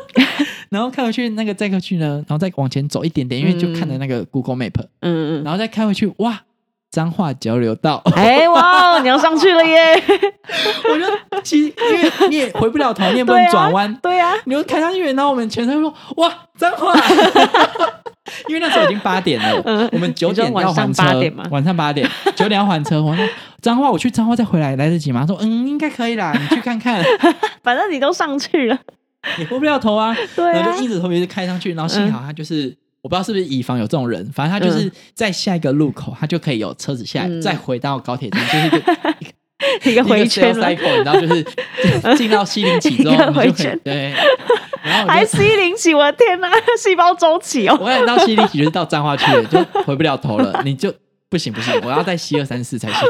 [0.70, 6.42] 然后开回去那个载客区呢，然后再往前走一点点，因为就看着那个 Google Map，嗯嗯，然后再开回去，哇，
[6.90, 10.02] 脏话交流道， 哎哇，你要上去了耶！
[10.88, 16.94] 我觉得其实因为你也回不了头，你也不能转弯，对呀，你又开上去，然后我们全程说哇，脏话。
[18.46, 21.02] 因为那时候已经八点了，我们九点要还车，
[21.50, 23.02] 晚上八点，九点要还车。
[23.02, 23.26] 我说
[23.62, 25.22] 脏话，我去脏话再回来来得及吗？
[25.22, 27.02] 他说嗯，应该可以啦，你去看看。
[27.62, 28.78] 反正你都上去了，
[29.38, 30.14] 你回不了头啊。
[30.36, 32.76] 对啊，就硬着头皮就开上去，然后幸好他就是
[33.08, 38.82] 我不知道是不是以防有这种人，反正他就是在下一个路口，他就可以有车子下来，再回到高铁站，就是一个
[39.92, 40.70] 一个回圈了。
[41.04, 41.42] 然后就是
[42.18, 44.14] 进到西林起之后， 你就可以对。
[44.82, 47.78] 还 C 零起，我的天哪，细胞周期哦！
[47.80, 50.60] 我想到 C 零起就是到彰化去了，就回不了头了。
[50.64, 50.92] 你就
[51.30, 53.08] 不行不行，我要在西二三四才行。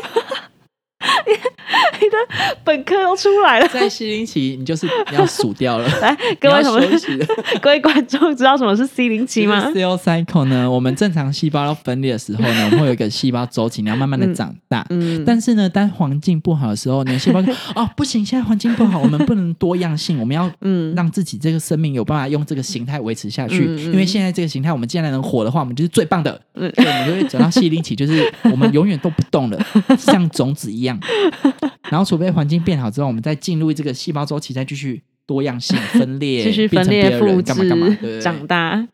[2.01, 2.17] 你的
[2.65, 5.89] 本科都出来了，在西林奇你就是要数掉了。
[6.01, 6.81] 来，各位什么？
[7.61, 10.71] 各位观众知道什么是 C 零期吗？Cell cycle 呢？
[10.71, 14.87] 我们正常细胞要分裂的时候呢，我们会有一个细胞周期，你要慢慢的长大。
[14.91, 15.25] 嗯。
[15.25, 17.41] 但是呢，当环境不好的时候，你的细胞
[17.75, 23.65] 哦不行，现在环境不好，我们不能多样性，我们要嗯让自己这个生命有办法用这个形态维持下去。
[23.77, 26.41] 因为现在这个形态，我们既然能活的话，我们就是最棒的。
[26.55, 26.73] 嗯。
[26.77, 29.59] 所以我们就会走到西林奇，就是我们永远都不动了，
[29.99, 30.98] 像种子一样。
[31.91, 38.87] 然后，除非环境变好之后，我们再进入这个细胞周期，再继续多样性分裂，继续分裂复制，长大。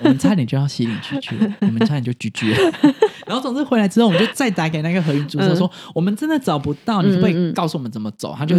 [0.00, 2.72] 我们差点就要吸领出去了， 我们差点就拒绝了。
[3.26, 8.56] 然后，总之回来之后，我们就再打给那个合运租车说：“我们真的找不到，你会不可以告诉我们怎么走？”他就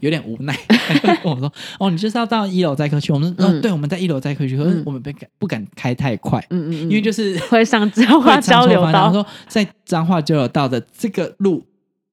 [0.00, 0.56] 有点无奈
[1.22, 9.12] 跟我说：“哦，你就是要到一楼载客区。”我们说：“对，我们在一楼载客区，可是我们不敢不敢开太快，嗯嗯，因为就是会上脏话交流道。
[9.12, 11.64] 说在脏话交流道的这个路。”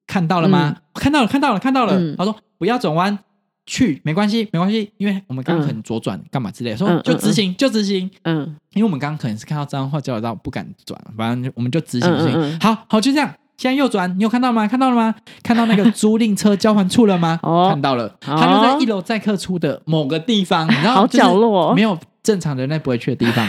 [0.06, 0.76] 看到了吗？
[0.94, 2.16] 看到了，看到了，看到了。
[2.18, 3.18] 他说不要转弯，
[3.66, 12.34] 去没关系，没关系，因为我们刚刚嗯可能左转干嘛之类的，说嗯就直行就直行，嗯因为我们刚刚可能是看到彰化交流道不敢转，反正我们就直行行。
[12.34, 13.34] 嗯嗯好好就这样。
[13.64, 14.68] 现在右转，你有看到吗？
[14.68, 15.16] 看到了吗？
[15.42, 17.40] 看到那个 租赁车交还处了吗？
[17.44, 23.48] 哦看到了，哦他就在一楼载客处的某个地方，你知道，好角落哦没有正常人类不会去的地方，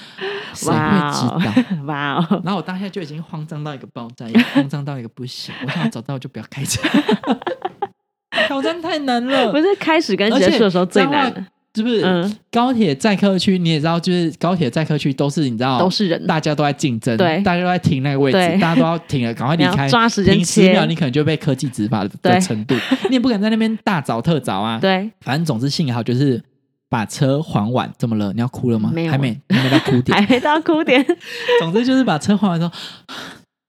[0.52, 1.84] 谁会知道？
[1.86, 5.54] 哇哦，然后我当下就已经慌张到一个爆炸，也慌张到一个不行。
[5.64, 6.82] 我想要找到就不要开车，
[8.46, 11.42] 挑战太难了不，是开始跟结束的时候最难的，
[11.76, 12.02] 是不是？
[12.02, 19.86] 嗯，高铁载客区你也知道，就是高铁载客区都是你知道，都是人，大家都在竞争，对大家都在停那个位置，大家都要停了，赶快离开。
[19.88, 22.74] 抓时间停十秒，你，可能就被科技执法的程度，
[23.10, 24.78] 你也不敢在那边大早特早啊。
[24.80, 26.42] 对，反正总之幸好就是
[26.88, 27.92] 把车还完。
[27.98, 28.32] 怎么了？
[28.32, 28.90] 你要哭了吗？
[28.94, 30.16] 没有还没，还没到哭点。
[30.18, 31.04] 还没到哭点，
[31.60, 32.72] 总之就是把车还完之后，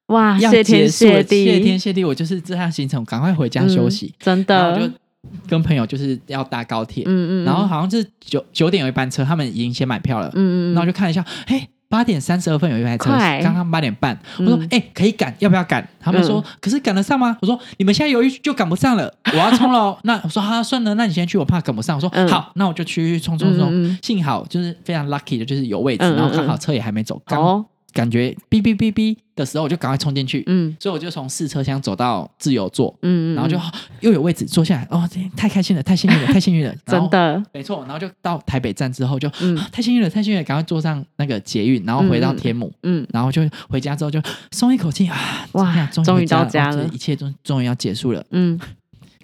[0.07, 4.13] 哇，谢天谢地，谢天谢地，我就是这趟行程，赶快回家休息嗯。
[4.19, 4.93] 真的然后我就，
[5.47, 15.87] 跟朋友就是要搭高铁，嗯嗯，然后好像是九九点有一班车，他们已经先买票了，嗯嗯，然后就看一下，嘿，八点三十二分有一台车，快刚刚八点半，我嗯说，哎、可以赶，要不要赶？
[15.99, 17.37] 他们说，可是赶得上吗？
[17.41, 19.97] 我说，你们现在犹豫就赶不上了，我要冲了哦。
[20.03, 21.95] 那我说，啊、算了，那你先去，我怕赶不上。
[21.95, 23.97] 我说，嗯好，那我就去冲冲冲。
[24.01, 27.65] 幸好就是非常 lucky 的，就是有位置，然后刚好车也还没走，刚、哦，
[27.97, 30.43] 感觉哔哔哔哔的时候，我就赶快冲进去。
[30.45, 30.75] 嗯。
[30.79, 33.59] 所以我就从试车厢走到自由座，嗯，嗯然后就、
[34.01, 39.57] 又有位置坐下来，哦，这太开心了，太幸运了，太幸运了， 真的，没错，然后就到台北站之后就、嗯。
[39.57, 45.17] 啊太幸运了，太幸运了，赶快坐上那个捷运，然后回到天母，嗯，然后就回家之后就松一口气啊，
[45.53, 48.23] 哇终终于到家了哦一切终终于要结束了。
[48.29, 48.59] 嗯，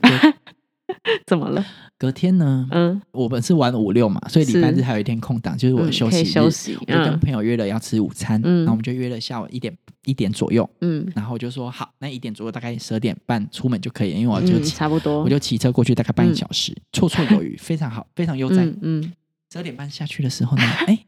[1.27, 1.63] 怎么了？
[1.97, 6.25] 隔天呢，嗯，我们是玩五六嘛，所以礼拜日还有一天空档，就是我休息日。
[6.25, 7.19] 休息，我就跟嗯。
[7.19, 8.58] 朋友约了要吃午餐，嗯。
[8.60, 9.75] 然后我们就约了下午一点
[10.06, 18.65] 一点左右，嗯，然后我就说好，那一点左右大概十二点半出门就可以了，因为我就嗯，差不多，我就骑车过去大概半小时，绰绰有余，非常好，非常悠哉。
[18.65, 19.13] 嗯嗯，
[19.51, 21.06] 十二点半下去的时候呢， 哎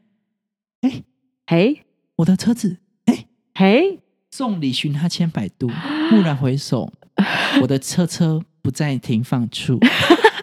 [0.82, 1.02] 哎，
[1.46, 1.80] 嘿？
[2.16, 2.78] 我的车子
[3.54, 5.68] 嘿，众里寻他千百度，
[6.10, 6.90] 蓦然回首，
[7.60, 9.78] 我的车车不在停放处，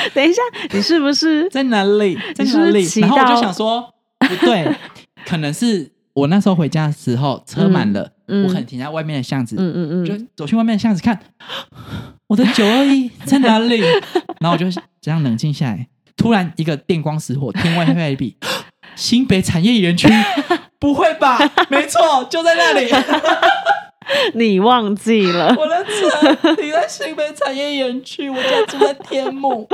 [0.14, 0.40] 等一下，
[0.72, 1.48] 你是不是？
[1.50, 2.18] 在哪里？
[2.34, 2.86] 在哪里？
[3.00, 4.72] 然后我就想说，不对，
[5.26, 11.18] 可能是我那时候回家的时候车满了，嗯我可能停在外面的巷子，嗯嗯嗯就嗯，走去外面的巷子看，
[12.28, 13.80] 我的九二一在哪里？
[14.40, 14.66] 然后我就
[15.00, 18.36] 这样冷静下来，突然一个电光石火，天外飞一笔，
[18.96, 20.08] 新北产业园区，
[20.78, 21.38] 不会吧？
[21.68, 22.90] 没错，就在那里。
[24.34, 25.54] 你忘记了？
[25.56, 29.68] 我的车停在新北产业园区，我家住在天母，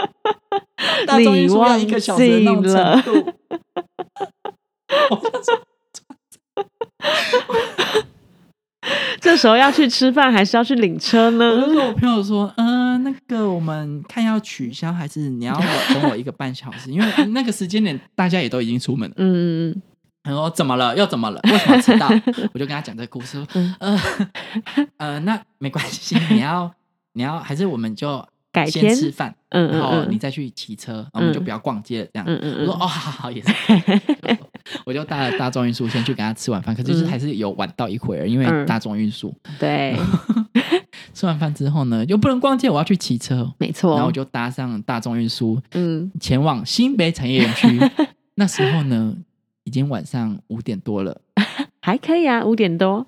[1.06, 3.32] 大众运输要一个小时的那种程度。
[5.10, 5.62] 我想说
[9.20, 11.66] 这时候要去吃饭还是要去领车我呢就？
[11.66, 15.52] 跟我朋友说，嗯、那个我们看要取消还是你要
[15.92, 19.14] 等我一个半小时，因为那个时间点大家也都已经出门了。
[19.18, 19.74] 嗯
[20.26, 20.96] 嗯他说怎么了？
[20.96, 21.40] 又怎么了？
[21.44, 22.08] 为什么迟到？
[22.52, 23.44] 我就跟他讲这个故事，
[23.78, 23.98] 呃
[24.98, 26.70] 呃，那没关系，你要
[27.12, 32.26] 你要还是我们就改天先吃饭，嗯然后你再去骑车，我们就不要逛街了，这样。
[32.28, 33.48] 嗯嗯我说嗯，哦，好好好，也是。
[34.84, 39.32] 我就搭了大众运输先去跟他吃晚饭，可是就是嗯还是有晚到一会儿，因为嗯大众运输。
[39.60, 39.96] 对，
[41.14, 43.92] 吃完饭之后呢，又不能逛街，我要去骑车，没错。
[43.92, 47.78] 然后我就搭上大众运输嗯，前往新北产业园区。
[48.38, 49.14] 那时候呢，
[49.66, 51.20] 已经晚上五点多了，
[51.82, 53.06] 还可以啊，五点多。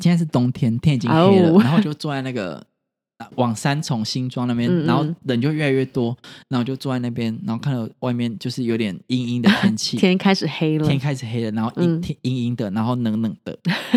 [0.00, 2.56] 现在是冬天，天已经黑了，哦 然后就坐在那个
[3.18, 6.16] 啊往三重新庄那边，嗯嗯然后人就越来越多，
[6.48, 13.56] 然后就坐在那边，然后看到外面就是有点阴阴的天气， 天开始黑了天，开始黑了，然后阴嗯天阴阴的，然后冷冷的，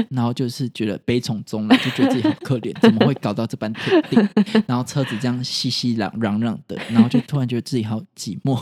[0.09, 4.63] 然后就是觉得悲从中来，就觉得自己好可怜，怎么会搞到这般田地？
[4.67, 8.59] 然后车子这样熙熙攘攘攘的，然后就突然觉得自己好寂寞。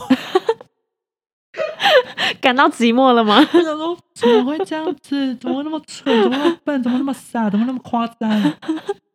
[2.47, 3.37] 感到寂寞了吗？
[3.53, 5.35] 我想说，怎么会这样子？
[5.35, 6.23] 怎么那么蠢？
[6.23, 6.81] 怎么那么笨？
[6.81, 7.49] 怎么那么傻？
[7.49, 8.29] 怎么那么夸张？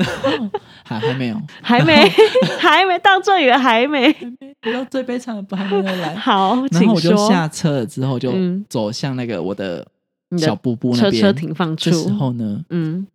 [0.85, 2.07] 还还没有，还没，
[2.61, 4.12] 还没到这里了，还没。
[4.12, 6.14] 还没，你知道最悲惨的不还没有来。
[6.14, 7.27] 好，然后我就说。
[7.27, 9.87] 下车了，之后就嗯走向那个我的
[10.37, 11.13] 小布布那边。
[11.15, 13.06] 车车停放处这，时候呢，嗯，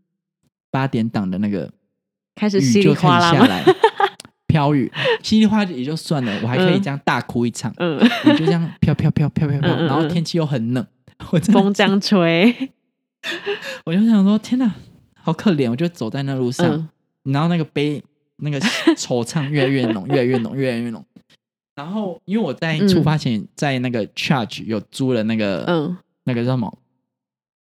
[0.71, 1.69] 八点档的那个
[2.33, 3.63] 开始稀里哗啦下来，
[4.57, 4.91] 飘雨，
[5.21, 6.81] 稀里哗啦也就算了，我还可以嗯。
[6.81, 10.85] 这样大哭一场，嗯，你就这样飘飘飘飘飘飘，然后天气又很冷，
[11.31, 12.71] 我风这样吹，
[13.85, 14.73] 我就想说，天哪，
[15.13, 15.69] 好可怜！
[15.69, 16.67] 我就走在那路上，
[17.23, 17.33] 嗯。
[17.33, 18.01] 然后那个悲
[18.37, 21.05] 那个惆怅越来越浓， 越来越浓，越来越浓。
[21.75, 25.97] 然后因为我在出发前在那个 Charge 有租了那个、嗯。
[26.23, 26.77] 那个叫什么？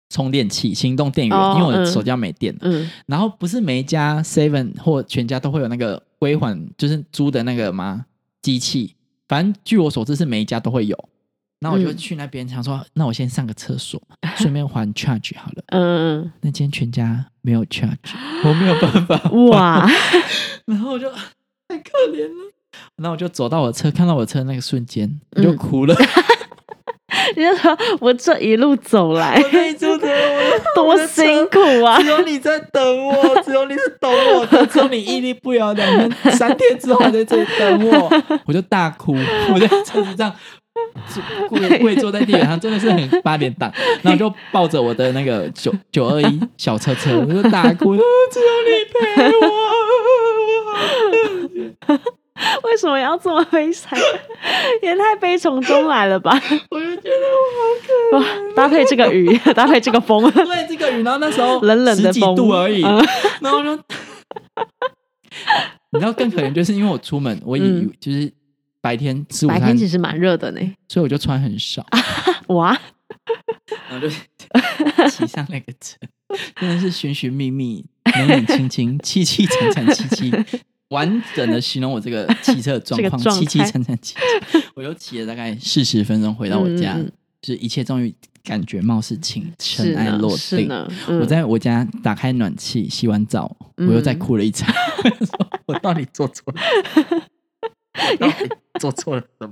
[0.09, 1.85] 充电器、行动电源，哦因为我的嗯。
[1.87, 2.59] 手机要没电了。
[2.63, 2.89] 嗯。
[3.07, 8.05] 然后不是每一家 Seven 或全家都会有那个归还，就是租的那个嘛
[8.41, 8.95] 机器，
[9.27, 11.09] 反正据我所知是每一家都会有。
[11.59, 14.01] 然后我就嗯去那边想说，那我先上个厕所，
[14.39, 15.63] 顺便还 charge 好了。
[15.67, 18.13] 嗯，那今天全家没有 charge，
[18.45, 19.29] 我没有办法。
[19.49, 19.85] 哇，
[20.65, 21.11] 然后我就
[21.67, 22.53] 太可怜了。
[22.95, 25.93] 然后我就走到我车，看到我车那个瞬间，我就嗯哭了。
[27.35, 32.07] 你就说我这一路走来我的我多辛苦啊只！
[32.07, 38.11] 有你在等我，只有你是懂我的，只有你屹立不摇，两天、三天之后还在这里等我，
[38.45, 39.15] 我就大哭，
[39.53, 40.33] 我在车子上
[41.49, 43.71] 跪跪坐在地板上，真的是很八点档，
[44.01, 47.99] 然后就抱着我的那个九九二一小车车，我就大哭，啊
[48.31, 49.31] 只有你陪
[51.87, 51.99] 我，
[52.63, 53.97] 为什么要这么悲惨？
[54.81, 56.31] 也太悲从中来了吧！
[56.69, 57.25] 我就觉得
[58.11, 58.25] 我好可哇，
[58.55, 60.45] 搭配这个雨， 搭配这个风，怜。
[60.45, 62.97] 对这个雨，然后那时候冷冷的风度而已，嗯
[63.41, 63.75] 然后就，
[65.91, 68.31] 你知道更可怜，就是因为我出门，我以、嗯就是
[68.81, 70.59] 白天吃午餐白天，其实蛮热的呢。
[70.89, 71.85] 所以我就穿很少，
[72.47, 72.75] 哇，
[73.89, 74.09] 然后就
[75.09, 75.97] 骑上那个车，
[76.59, 77.85] 真的是寻寻觅觅、
[78.17, 80.31] 冷冷清清、凄凄惨惨戚戚，
[80.93, 84.59] 完整的形容我这个骑车的状况， 状凄凄态惨惨戚戚。
[84.75, 86.95] 我又骑了大概四十分钟回到我家，
[87.41, 88.13] 就是一切终于
[88.43, 90.67] 感觉貌似晴是呢，尘埃落定。
[91.07, 94.73] 嗯我在我家打开暖气，洗完澡，我又再哭了一场。
[95.03, 96.61] 我说我到底做错了？
[98.11, 99.51] 我 到底做错了什么？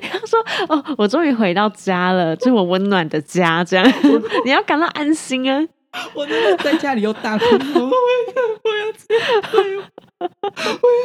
[0.00, 0.38] 他说
[0.74, 3.62] ：“哦，我终于回到家了，这是我温暖的家。
[3.62, 3.86] 这样
[4.46, 5.62] 你要感到安心啊！
[6.14, 7.90] 我真的在家里又大哭，我为什么
[8.64, 9.42] 我要这样？
[10.20, 10.28] 为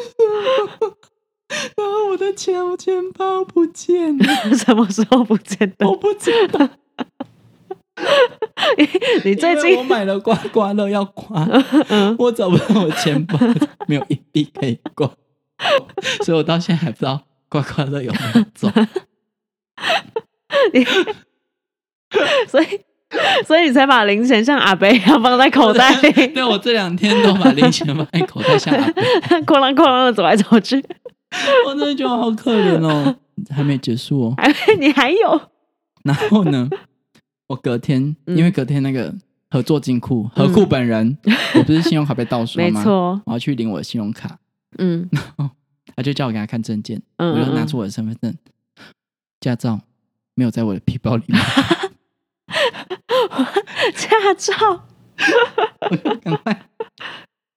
[0.07, 0.13] 什
[0.79, 0.97] 么？
[1.75, 4.25] 然后我的钱，我钱包不见了，
[4.55, 5.87] 什么时候不见的？
[5.87, 6.69] 我不知道。
[9.25, 11.45] 你最近我买了刮刮乐要刮，
[11.89, 13.37] 嗯，我找不到我钱包，
[13.87, 15.13] 没有一币可以刮，
[16.23, 18.71] 所以我到现在还不知道刮刮乐有没有中。
[20.73, 20.85] 你
[22.47, 22.81] 所以
[23.45, 25.93] 所以你才把零钱像阿贝一样放在口袋。
[26.01, 29.03] 里，对我这两天都把零钱放在口袋，像阿伯。
[29.41, 30.83] 哐啷哐啷的走来走去。
[31.67, 33.15] 我真的觉得好可怜哦。
[33.49, 35.41] 还没结束哦，还你还有？
[36.03, 36.69] 然后呢，
[37.47, 38.37] 我隔天嗯。
[38.37, 39.13] 因为隔天那个
[39.49, 41.17] 合作金库，合库本人，
[41.55, 42.79] 我不是信用卡被盗刷吗？
[42.79, 44.37] 没错，我要去领我的信用卡，
[44.77, 45.09] 嗯。
[45.95, 47.67] 他就叫我给他看证件，嗯，我就拿嗯。
[47.67, 48.33] 出我的身份证、
[49.39, 49.81] 驾照，
[50.35, 51.41] 没有在我的皮包里面，
[53.95, 54.81] 驾照，
[55.89, 56.61] 我 就赶快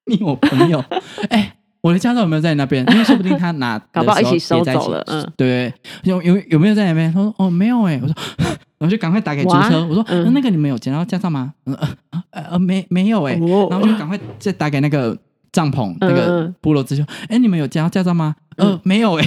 [0.07, 0.83] 密我朋友，
[1.31, 2.85] 哎、我的驾照有没有在那边？
[2.93, 5.33] 因为说不定他拿的搞不好一起收走了嗯。
[5.37, 5.73] 对，
[6.05, 7.13] 有有有没有在那边？
[7.13, 8.15] 他说哦没有哎、我说，
[8.79, 11.55] 我就赶快打给租哇车，我说、那个你们有捡到驾照吗？
[11.67, 11.89] 嗯呃
[12.31, 13.69] 呃呃没没有哎、哦。
[13.71, 15.17] 然后就赶快再打给那个
[15.53, 18.35] 帐篷那嗯个嗯部落之兄，哎、你们有捡到驾照吗？
[18.57, 19.25] 呃没有哎、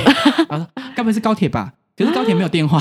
[0.47, 1.73] 他说该不会是高铁吧？
[1.97, 2.79] 可是高铁没有电话，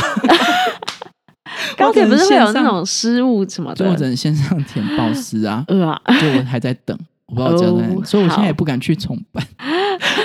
[1.79, 4.09] 高铁不是会有那种失误什么所以我只的？
[4.09, 5.64] 能线上填报失啊。
[5.68, 9.47] 呃啊，就我还在等，我不知道交在哪里，哦所以我现在也好不敢去重办。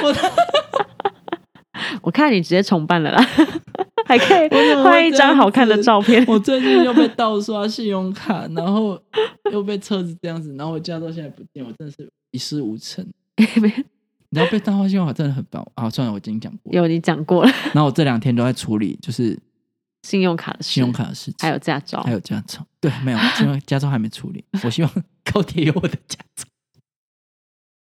[0.03, 0.15] 我
[2.03, 3.27] 我看你直接重办了啦，
[4.05, 6.23] 还可以我怎么会拍一张好看的照片。
[6.27, 8.97] 我最近又被盗刷信用卡，然后
[9.51, 13.05] 又被车子这样子，然后我驾照现在不见，我真的是一事无成。
[14.33, 15.89] 你知道被盗刷信用卡真的很棒啊！
[15.89, 16.71] 算了，我已经讲过。
[16.73, 19.37] 有你讲过了，然后我这两天都在处理，就是
[20.03, 22.65] 信用卡的事，信用卡的事情，还有驾照还，有驾照。
[22.79, 24.43] 对，没有，因为驾照还没处理。
[24.63, 24.91] 我希望
[25.31, 26.45] 高铁有我的驾照，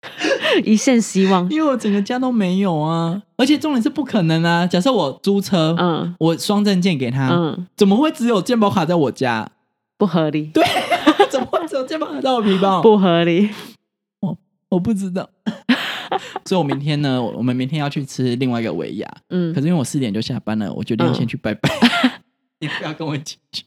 [0.63, 1.49] 一线希望。
[1.49, 3.21] 因为我整个家都没有啊。
[3.37, 4.65] 而且重点是不可能啊！
[4.65, 9.49] 假设我租车，嗯我双证件给他，嗯，怎么会只有健保卡在我家？
[9.97, 10.63] 不合理，对，
[11.29, 12.81] 怎么会只有健保卡在我皮包？
[12.81, 13.49] 不合理。
[14.21, 14.37] 我
[14.69, 15.29] 我不知道。
[16.45, 21.69] 所以我明天呢，我们明天要去吃另外一个维亚，嗯可，是因为我四点就下班了，我决定嗯先去拜拜。
[22.59, 23.63] 你不要跟我一起去，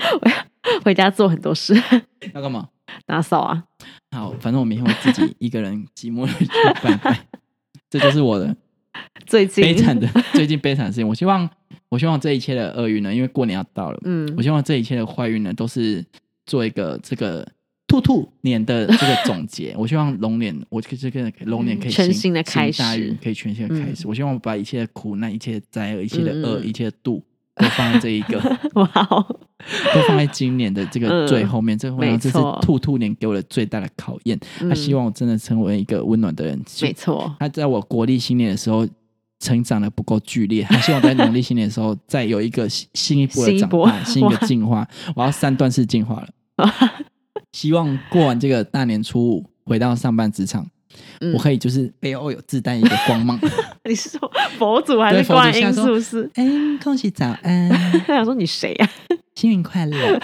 [0.84, 1.74] 回家做很多事，
[2.34, 2.68] 要干嘛？
[3.06, 3.64] 打扫啊。
[4.10, 6.46] 好，反正我明天我自己一个人寂寞的去
[6.82, 7.26] 拜拜。
[7.88, 8.56] 这就是我的
[9.26, 11.06] 最近悲惨的最近悲惨的事情。
[11.06, 11.48] 我希望，
[11.88, 16.04] 我希望这一切的厄运呢，因为过年要到了，嗯我希望这一切的坏运呢，都是
[16.46, 17.46] 做一个这个
[17.86, 19.74] 兔兔年的这个总结。
[19.76, 24.04] 我希望龙年，我这个龙年可以全新新的开大始运可以全新的开始。
[24.04, 27.22] 嗯我希望我把一切的苦难、一切的灾厄、一切的恶、一切的度。
[27.56, 28.38] 都放在这一个，
[28.74, 29.24] 哇哦，
[29.94, 31.76] 都放在今年的这个嗯最后面。
[31.76, 34.38] 这个会让这是兔兔年给我的最大的考验。
[34.58, 36.58] 他嗯希望我真的成为一个温暖的人。
[36.80, 38.86] 没错，他在我国历新年的时候
[39.40, 44.88] 成长的不够剧烈，他希望在农历新年的时候再有一个新新一波的长大，新一个哇进化。
[45.14, 46.28] 我要三段式进化了。
[47.52, 50.66] 希望过完这个大年初五回到上班职场，
[51.20, 53.38] 嗯我可以就是背后有自带一个光芒。
[53.88, 55.72] 你是说佛祖还是观音？
[55.72, 56.30] 是不是？
[56.34, 56.44] 哎，
[56.82, 57.68] 恭喜早安，
[58.06, 58.88] 他想说你谁呀、
[59.34, 60.20] 新年快乐。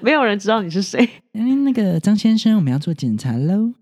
[0.00, 1.08] 没有人知道你是谁。
[1.32, 3.72] 嗯，那个张先生，我们要做检查喽。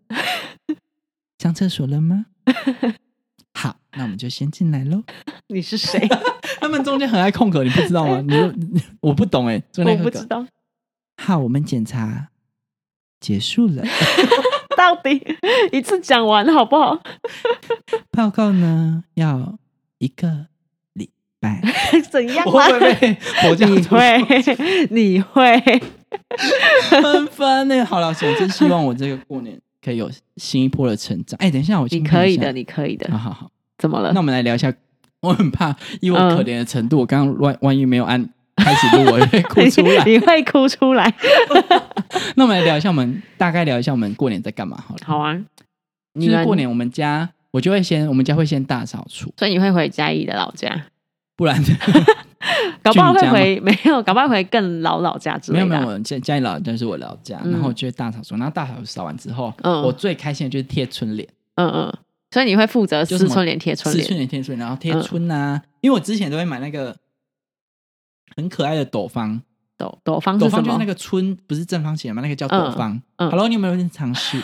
[1.39, 2.27] 上厕所了吗？
[3.55, 5.03] 好，那我们就先进来喽。
[5.49, 6.09] 你是谁？
[6.61, 8.21] 他们中间很爱空格，你不知道吗？
[8.27, 10.45] 你我不懂哎，中间空格我不知道，
[11.23, 12.29] 好，我们检查
[13.21, 13.85] 结束了。
[14.79, 15.21] 到底
[15.73, 17.03] 一次讲完好不好？
[18.13, 19.59] 报告呢要
[19.99, 20.47] 一个
[20.93, 21.11] 礼
[21.41, 21.61] 拜。
[22.11, 22.95] 怎样我会不啦？
[22.95, 25.61] 会被佛教你徒会，你会，
[27.03, 27.85] 纷纷呢？
[27.85, 31.37] 好了，总之希望我这个过年可以有新一波的成长。
[31.41, 32.53] 哎，等一下，我你先看一下可以的，。
[32.53, 33.19] 你可以的好。
[33.19, 34.21] 好好，怎么了那？
[34.21, 34.73] 我们来聊一下。
[35.21, 40.05] 我很怕，以我嗯可怜的程度，我刚刚万万一没有按开始录，我会哭出来。
[40.07, 41.13] 你会哭出来。
[42.37, 45.01] 那我们来聊一下，我们大概聊一下我们过年在干嘛好了。
[45.05, 45.39] 好啊，
[46.15, 50.87] 就是过，年我们家，我就会先，我们家会先大扫除，所以你会回嘉义的老家，
[51.37, 51.63] 不然
[52.83, 55.65] 搞不好会回没有，搞不好会回更老老家之类的。
[55.65, 55.67] 啊。
[55.67, 57.53] 没有没有，我家家里老家是我老家，嗯。
[57.53, 59.83] 然后我就会大扫除，然后大扫除扫完之后，嗯。
[59.83, 61.95] 我最开心的就是贴春联，嗯嗯，
[62.31, 64.07] 所以你会负责撕春联、贴春撕联。
[64.07, 65.03] 春联贴春联，然后贴嗯。
[65.03, 66.97] 春啊，因为我之前都会买那个
[68.37, 69.41] 很可爱的斗方，
[69.77, 70.85] 斗斗方是斗方就是那？
[70.85, 73.03] 个春，不是正方形吗，那个叫斗嗯方。
[73.17, 74.39] 嗯 Hello，你有没有人尝试？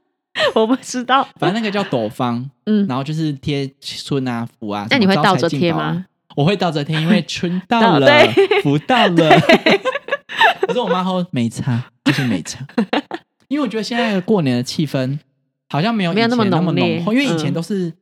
[0.54, 1.26] 我不知道。
[1.36, 4.86] 反正那个叫斗方，嗯，然后就是贴春啊福啊。
[4.90, 6.06] 那你会倒着贴吗？
[6.36, 8.06] 我会倒着贴，因为春到到了，
[8.62, 9.40] 福到了。
[10.66, 12.64] 可是我妈说没差，就是没差，
[13.48, 15.18] 因为我觉得现在的过年的气氛
[15.68, 17.92] 好像没有没有那么以前那么浓厚，因为以前嗯都是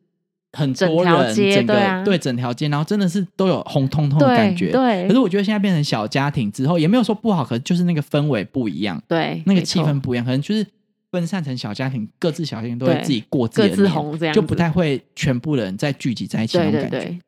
[0.53, 4.71] 很多人，整个对啊对整条街，然后真的是都有红彤彤的感觉。
[4.71, 10.67] 对可是我觉得现在变成小家庭之后，也没有说不好，可是就是那个氛围不一样，对，那个气氛不一样，可能就是
[11.11, 16.89] 分散成小家庭，各自小家庭都会自己过自己各自红这样就不太会全部人再聚集在一起那种感觉。
[16.91, 17.19] 对对，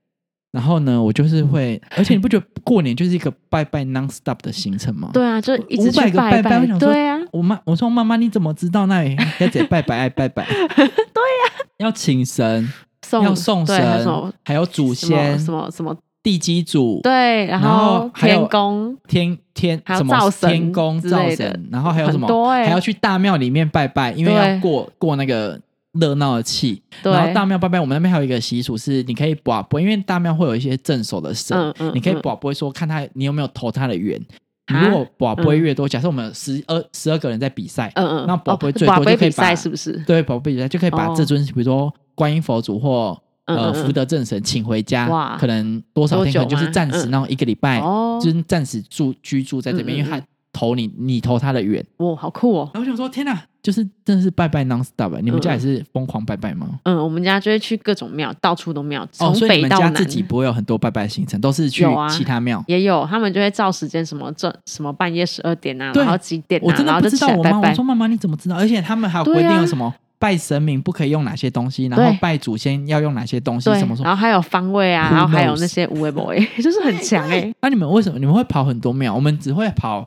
[0.52, 5.10] 然后呢，我就是会，而且你不觉得过年就是一个拜拜 non stop 的行程吗？
[5.12, 10.46] 对啊，就一直500去个拜拜拜我想说对啊，我妈我说妈妈你怎么知道那里要得拜拜爱拜拜？
[10.76, 12.70] 对呀、要请神，
[13.10, 21.46] 送要送对还有什神么，还有祖先、什么什么地基主、对，然然后后还有天公天天还有什么灶神天公灶之类的。
[21.46, 22.66] 神，然后还有什么很多欸。
[22.66, 25.58] 还要去大庙里面拜拜，因为要过过那个
[25.92, 26.82] 热闹的气。
[27.02, 31.92] 对，然后大庙拜拜，我们那边还有一个习俗是，你可以卜卜，因为大庙会有一些镇守的神，嗯嗯嗯。
[31.94, 34.20] 你可以卜卜说看他你有没有投他的缘。
[34.66, 39.90] 如果卜卜越多，假设我们十二十二个人在比赛，嗯嗯，那卜卜最哦宝贝比多就可以把赛是不是？
[40.06, 41.14] 对卜卜比赛就可以把哦。
[41.16, 50.20] 这尊，比如说观音佛祖或呃福德正神请回家，哇可能多少天，可能就是暂时那种一个礼拜，哦，就是暂时住居住在这边，因为他
[50.52, 51.82] 投你，你投他的缘。
[51.96, 52.70] 哇，好酷哦。
[52.74, 56.68] 然后我想说，天哪，就是真的是拜拜 non stop，欸你们家也嗯是疯狂拜拜吗？
[56.82, 59.90] 嗯，我们家就会去各种庙，到处都庙，哦，从所以你们家。
[59.90, 62.62] 自己不会有很多拜拜行程，都是去有啊其他庙。
[62.66, 67.74] 也有，他们就会照时间，什么这什么半夜十二点啊，对然后几点啊，我真的不然后就知道我妈，我起来拜拜。
[67.74, 68.56] 说妈妈你怎么知道？
[68.56, 74.04] 而且他们还有规对啊定有什么拜神明不可以用哪些东西，然后拜祖先要用哪些东西，什么什么，说。
[74.04, 79.14] 然后还有方位啊，然后还有那些无为不为， 就是很强哎、 那、你们为什么你们会跑很多庙？
[79.14, 80.06] 我们只会跑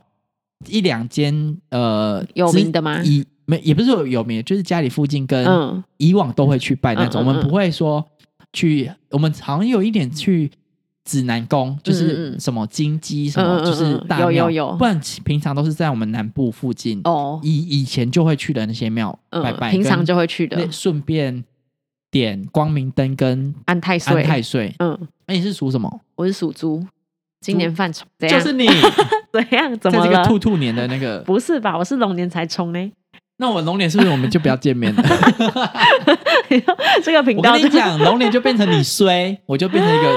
[0.68, 7.26] 一两间呃有名的吗以没也不是有有名，就是家里附近跟嗯，以往都会去拜那种。
[7.26, 8.05] 我们不会说
[8.53, 10.49] 去，我们好像有一点去
[11.06, 14.32] 指南宫，就是什么金鸡什么，就是大庙。
[14.32, 17.01] 有有有不然平常都是在我们南部附近。
[17.04, 21.43] 哦，以以前就会去的那些庙、嗯拜拜，平常就会去的那顺便
[22.10, 24.74] 点光明灯跟安安太岁，太岁。
[24.80, 24.97] 嗯，
[25.28, 26.01] 那你是属什么？
[26.16, 26.86] 我是属猪，
[27.41, 28.08] 今年犯冲？
[28.20, 28.68] 就是你
[29.34, 29.78] 怎样？
[29.80, 30.12] 怎在么了？
[30.12, 31.20] 这个兔兔年的那个。
[31.20, 31.78] 不是吧？
[31.78, 32.91] 我是龙年才冲呢。
[33.38, 35.04] 那我龙年是不是我们就不要见面了？
[37.04, 40.16] 这个频我道我跟你讲，龙年就变成你衰，我就变成一个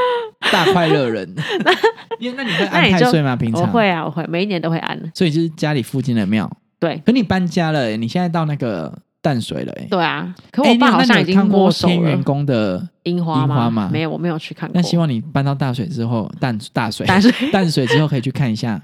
[0.52, 1.28] 大快乐人。
[2.18, 3.36] 因为那你会安那你就太岁吗？
[3.36, 4.98] 平常我会啊，我会每一年都会安。
[5.14, 6.50] 所以就是家里附近的庙。
[6.78, 8.92] 对可你搬家了欸，你现在到那个
[9.22, 9.86] 淡水了欸。
[9.90, 12.22] 对啊，可哎我爸好像已经看过摸手天元了。
[12.22, 14.72] 宫的樱花樱花吗没有，我没有去看过。
[14.74, 18.80] 那希望你搬到大水之后，淡大水淡水 淡水之后可以去看一下。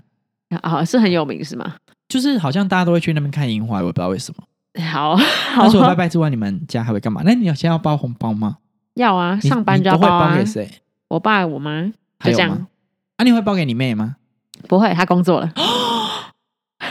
[0.62, 1.74] 啊，是很有名是吗？
[2.08, 4.82] 就是好像大家都会去那边看樱花，我也不知道为什么。
[4.82, 7.22] 好，好那除了拜拜之外，你们家还会干嘛？
[7.24, 8.56] 那你有先要包红包吗？
[8.94, 10.44] 要啊，你上班你都会就要包啊包给。
[10.46, 10.68] 谁？
[11.12, 11.82] 我爸我妈
[12.18, 12.66] 还有吗就这样，？
[13.16, 14.16] 啊，你会包给你妹吗？
[14.66, 15.52] 不会，他工作了。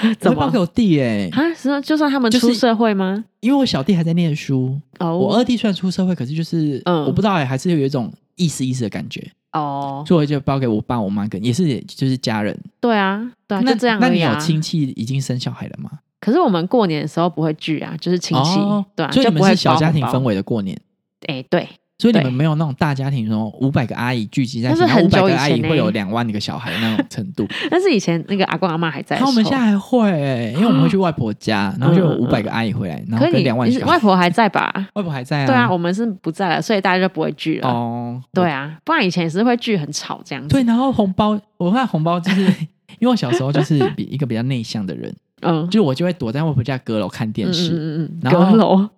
[0.03, 1.41] 我怎么会包给我弟耶、啊？
[1.55, 3.24] 是就算他们就是出社会吗？
[3.39, 12.55] 因为我小弟还在念书，哦，我二弟虽然出社会，可是就是、嗯我不知道哎、还是有一种意思意思的感觉，哦，所以我就包给我爸我妈跟也是就是家人。
[12.80, 14.36] 对啊，对啊，那就这样那你有。
[14.39, 15.89] 亲戚已经生小孩了吗？
[16.19, 20.26] 可是我们过年的时候不会聚啊，就是亲戚，哦对啊，所以你们是小家庭氛围。
[20.28, 20.80] 围的过年，
[21.28, 21.67] 哎、对，
[22.01, 27.47] 所以你们没有那种大家庭，什么五百个阿姨聚集在一起，那是很五百个久以前欸阿姨会有两万个小孩那种程度。
[27.69, 33.91] 但是以前那个阿公阿妈还在那，我们现在还会欸，因为我们会去外婆家，然后就有五百个阿姨回来，然后跟两万小孩。
[33.91, 34.87] 外婆还在吧？
[34.95, 35.45] 外婆还在啊？
[35.45, 37.69] 对啊，我们是不在了，所以大家就不会聚了。
[37.69, 40.49] 哦，对啊，不然以前也是会聚很吵这样子。
[40.49, 42.41] 对，然后红包，我看红包就是
[42.97, 48.89] 因为我小时候就是比一个比较内向的人，嗯，就我就会躲在外婆家阁楼看电视，嗯嗯嗯嗯，然后阁楼，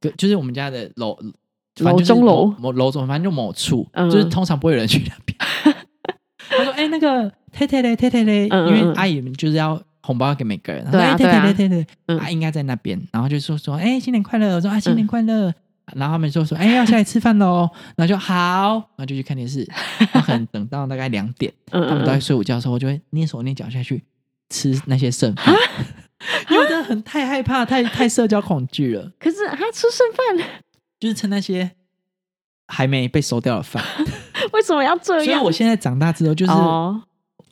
[0.00, 1.14] 阁就是我们家的楼。
[1.78, 5.38] 楼中楼某某楼中，反正就某处，嗯就是通常不会有人去那边。
[6.48, 10.88] 他说：“哎、那个太太嘞，太太嘞，因为阿姨们就是要红包要给每个人。
[10.90, 13.00] 对啊对啊太太太太，嗯啊，应该在那边。
[13.12, 14.54] 然后就说说，哎、新年快乐！
[14.54, 15.52] 我说啊，新年快乐。
[15.94, 17.68] 然后他们就说，哎、要下来吃饭喽。
[17.96, 19.68] 然后就好，然后就去看电视。
[19.98, 24.02] 然后可能等到大概两点，嗯他们都在睡午觉的时候，我就会蹑手蹑脚下去
[24.50, 25.54] 吃那些剩饭，
[26.50, 29.10] 因为真的很太害怕，太太社交恐惧了。
[29.18, 30.48] 可是还吃剩饭，
[30.98, 31.70] 就是趁那些
[32.68, 33.82] 还没被收掉的饭。
[34.52, 35.44] 为什么要这样所以样？
[35.44, 37.02] 我现在长大之后，就是哦，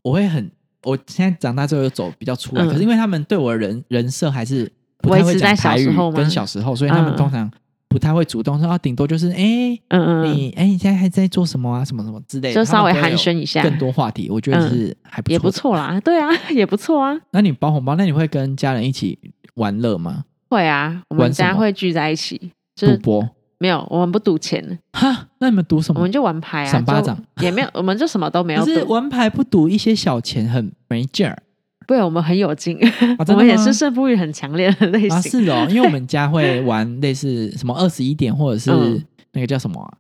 [0.03, 0.51] 我会很，
[0.85, 7.51] 我现在长大之后又走比较出来，嗯可是因为他们对我的人人设还是不太会维持在讲台语小时候吗跟小时候，所以他们嗯通常
[7.89, 15.51] 不太会主动说啊，顶多就是哎、嗯嗯嗯，你哎、你现在还在做什么啊，什么什么之类的，就稍微寒暄一下更多话题，我觉得是还不错，也不。
[15.51, 16.01] 错啦。
[16.01, 17.17] 对啊， 也不错啊。
[17.31, 19.19] 那你包红包，那你会跟家人一起
[19.55, 20.25] 玩乐吗？
[20.49, 23.29] 会啊，我们玩家会聚在一起，就是赌博？
[23.59, 26.13] 没有，我们不赌钱，哈，那你们赌什么我们？
[26.13, 28.85] 就玩牌啊，就赏巴掌也没有，我们就什么都没有可是。
[28.85, 31.41] 玩牌不赌一些小钱很没劲儿
[31.87, 32.77] 对，我们很有劲，
[33.19, 35.45] 啊，我们也是胜负欲很强烈的类啊，型。
[35.45, 39.03] 是哦，因为我们家会玩类似什么二十一点，或者是嗯
[39.33, 39.91] 那个叫什么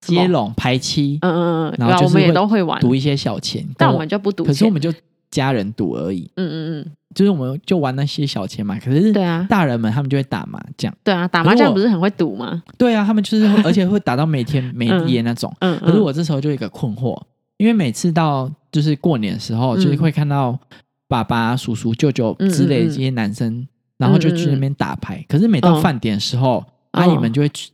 [0.00, 3.66] 接龙排七，嗯嗯嗯，然后我们也会都会玩，赌一些小钱。
[3.76, 4.52] 但我们就不赌钱。
[4.52, 4.92] 可是我们就
[5.32, 8.78] 家人赌而已，嗯嗯嗯，就是我们就玩那些小钱嘛。
[8.78, 12.62] 可是对啊，大人们他们就会打麻将，对啊，打麻将不是很会赌吗？
[12.78, 15.52] 对啊，他们就是 而且会打到每天每夜那种。
[15.60, 17.20] 嗯，可是嗯我这时候就有一个困惑，
[17.56, 20.56] 因为每次到就是过年的时候，嗯就是会看到
[21.08, 23.66] 爸爸、叔叔、舅舅之类的这些男生，
[23.96, 25.24] 然后就去那边打牌。
[25.28, 26.62] 可是每到嗯饭点的时候，
[26.92, 27.70] 嗯阿姨们就会去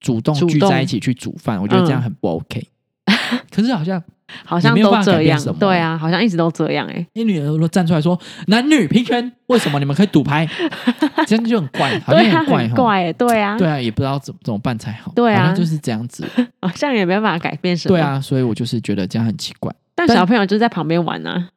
[0.00, 2.66] 主动聚在一起去煮饭，我觉得这样嗯很不 OK。
[3.50, 4.02] 可是好像
[4.44, 7.06] 好像都这样对啊，好像一直都这样哎。
[7.14, 10.48] 你女儿如果站出来说男女平权，为什么你们可以赌牌？
[11.26, 12.44] 这样就很怪，很怪哈。
[12.44, 15.12] 很怪欸，对啊，对啊，也不知道怎么怎么办才好。
[15.14, 16.24] 对啊就是这样子。
[16.60, 17.96] 好像也没办法改变什么。
[17.96, 19.74] 对，啊，所以我就是觉得这样很奇怪。
[19.94, 21.48] 但但小朋友就在旁边玩啊。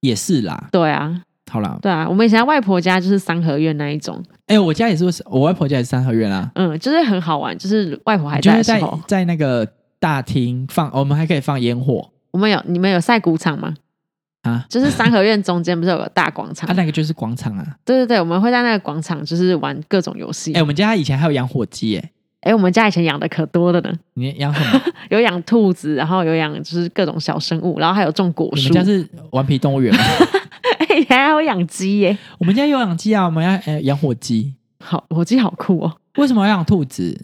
[0.00, 9.66] 也是啦，对啊，好啦，对啊，我们以前在外婆家就是三合院那一种，哎、我家也是，我外婆家也是三合院啊，嗯，就是很好玩，就是外婆还在在的时候，在那个
[9.98, 13.74] 大厅放，我们还可以放烟火我们有你们有赛鼓场吗？
[14.42, 16.74] 啊，就是三合院中间不是有个大广场 啊，？
[16.76, 17.66] 那个就是广场啊。
[17.82, 20.52] 对对对，我们会在那个广场就是玩各种游戏。
[20.52, 22.10] 哎、我们家以前还有养火鸡，哎，
[22.42, 24.82] 哎，我们家以前养的可多的呢，你养什么？
[25.08, 28.74] 有养兔子，然后有养就是各种小生物，然后还有种果树你们。
[28.74, 30.00] 家是顽皮动物园吗？
[30.78, 34.54] 哎，还有养鸡耶，我们家有养鸡啊，我们要呃养火鸡。
[34.84, 35.96] 好，火鸡好酷哦。
[36.18, 37.18] 为什么要养兔子？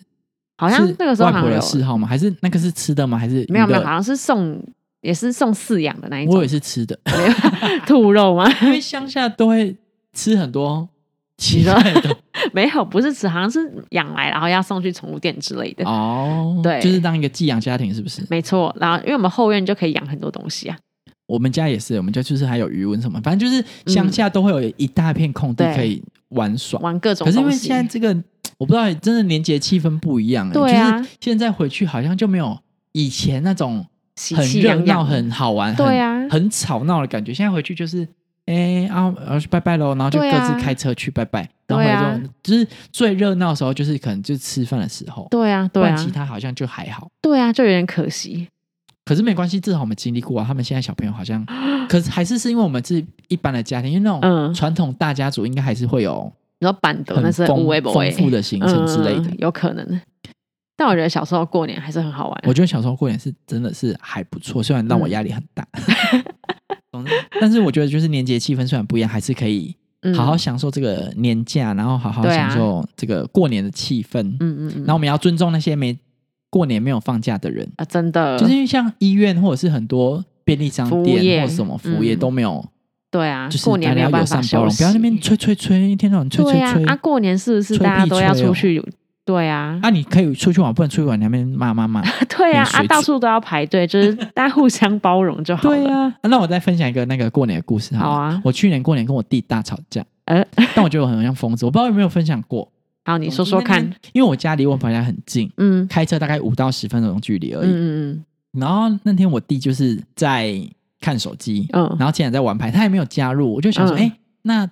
[0.59, 2.07] 好像那个时候好像有嗜好吗？
[2.09, 3.19] 还是那个是吃的吗？
[3.19, 4.61] 还是没有没有，好像是送
[5.03, 6.99] 也是送饲养的那一种我也是吃的，
[7.87, 8.51] 兔肉吗？
[8.63, 9.77] 因为乡下都会
[10.15, 10.89] 吃很多
[11.37, 12.17] 奇怪的
[12.55, 15.85] 没有，不是吃，好像是养来然后要送去宠物店之类的。
[15.85, 18.25] 哦，对就是当一个寄养家庭，是不是？
[18.31, 20.77] 没错，然后因为我们后院就可以养很多东西啊。
[21.27, 26.79] 我们家也是，我们家就是还有余温什么，反正就是乡下都会有一大片空地可以玩耍。
[26.81, 27.53] 玩各种可是因为。
[27.53, 28.15] 现在这个，
[28.59, 30.53] 我不知道，真的年节气氛不一样、欸。
[30.53, 32.59] 对啊就是现在回去好像就没有
[32.93, 33.87] 以前那种
[34.17, 37.33] 喜很热闹、气洋洋，很好玩、对啊很很吵闹的感觉。
[37.33, 38.07] 现在回去就是，
[38.47, 47.09] 哎、啊，然后去拜拜喽，然后就各自开车去拜拜，然后就就是最热闹的时候，就是可能就吃饭的时候，对啊，对啊，其他好像就还好。
[47.21, 48.49] 对啊，就有点可惜。
[49.05, 50.45] 可是没关系，至少我们经历过啊。
[50.47, 51.45] 他们现在小朋友好像，
[51.89, 59.35] 可是还是是因为我们是一般的家庭，因为那种嗯传统大家族应该还是会有你说板德那是无微不丰富的行程之类的。
[59.39, 60.01] 有可能。
[60.77, 62.43] 但我觉得小时候过年还是很好玩。
[62.47, 65.67] 我觉得小时候过年是真的是还不错，虽然让我嗯压力很大，
[66.91, 74.21] 总之但是我觉得就是年节气氛虽然不一样，还是可以嗯好好享受这个年假，然后好好享受这个过年的气氛。
[74.23, 75.97] 嗯嗯嗯，然后我们要尊重那些没
[76.51, 82.65] 过年没有放假的人，啊，真的就是因为像医院或者是很多便利商店或者什么服务业嗯都没有。
[83.11, 86.85] 对啊，就是过年大家友没有办法善包容，休息，不要那边吹吹吹，一天到晚吹吹吹。
[86.87, 88.83] 啊，啊，过年是不是大家都要出去
[89.25, 92.03] 对啊，啊，你可以出去玩，不能出去玩，你那边骂骂骂。
[92.29, 95.77] 对啊，啊，到处都要排队，就是 大家互相包容就好了。
[95.77, 100.45] 对啊，那我再分享一个那个过年的故事了好啊我去年过年跟我弟大吵架，呃，
[100.75, 102.69] 但我觉得我很像疯子，我不知道有没有分享过。
[103.05, 103.83] 好，你说说看。
[104.13, 107.69] 因为我家离我婆家很近，嗯开车大概五到十分钟的距离而已。
[107.69, 108.25] 嗯嗯
[108.59, 110.55] 然后那天我弟就是在
[111.01, 114.13] 看手机，嗯嗯然后竟然在玩牌，他也没有加入，我就想说，嗯哎、
[114.43, 114.69] 那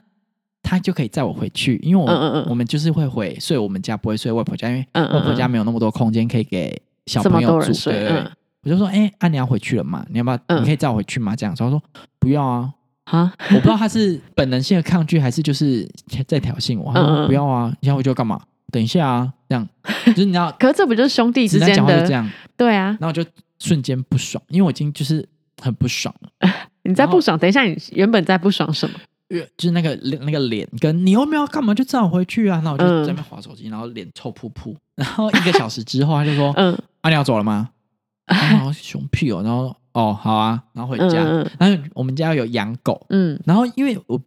[0.63, 7.73] 他就可以载我回去，因为我、嗯嗯嗯我们就是会回睡我们家，不会睡外婆家，因为外婆家没有那么多空间可以给小朋友住。
[7.73, 8.31] 睡对对对嗯
[8.63, 10.05] 我就说，哎、啊你要回去了嘛？
[10.11, 10.39] 你要不要？
[10.49, 11.35] 嗯你可以载我回去吗？
[11.35, 11.83] 这样，所以他说
[12.19, 12.71] 不要啊。
[13.05, 15.89] 啊，我不知道他是本能性的抗拒，还是就是
[16.29, 16.93] 在挑衅我。
[16.93, 18.39] 他说不要啊，你想回去要干嘛？
[18.71, 19.67] 等一下啊，这样
[20.07, 22.07] 就是你知道 可是这不就是兄弟之间的？
[22.07, 23.25] 这样，对啊，然后我就
[23.59, 25.27] 瞬间不爽，因为我已经就是
[25.63, 26.51] 很不爽了。
[26.85, 28.95] 你在不爽，等一下，你原本在不爽什么？
[29.31, 32.61] 因为就是那个那个脸跟你又没有干嘛，就这样回去啊。
[32.63, 34.77] 那我就嗯在那边划手机，然后脸臭扑扑。
[34.97, 37.71] 然后一个小时之后，他就说：“嗯啊，你要走了吗？”
[38.27, 41.25] 然后熊屁哦，然后哦好啊，然后回家。
[41.59, 44.21] 然后我们家有养狗，嗯，然后因为我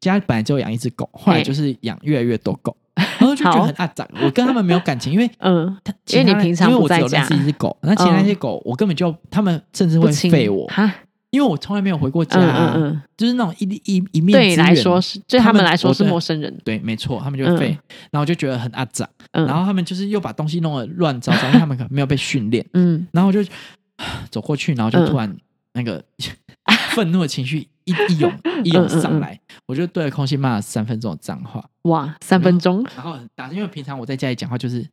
[0.00, 4.06] 家本来就有养一只狗，后来就是养越来越多狗，然后就觉得很阿杂。
[4.22, 10.94] 我跟他们没有感情，因为 嗯他因为你平常因为我只有认识一只狗，那其他那些狗我根本就他们甚至嗯，会废我，哈，
[11.30, 16.56] 因为我从来没有回过家、嗯啊，嗯嗯，就是那种一一一面对来说是，对他们来说是陌生人。
[16.64, 17.68] 对，没错，他们就会
[18.10, 23.06] 然后我就觉得很阿杂，嗯，然后他们就是又把东西弄得乱糟糟，因为他们可能没有被训练，嗯。
[23.12, 23.42] 然后我就
[24.30, 25.06] 走过去，然后就嗯。
[25.10, 25.36] 突然
[25.74, 26.02] 那个
[26.94, 28.32] 愤怒的情绪一一涌
[28.64, 29.00] 一涌嗯。
[29.00, 34.86] 上来，我就对着空气骂了三分钟的脏话，哇，三分钟，然后打，因为平常我在家里讲话就是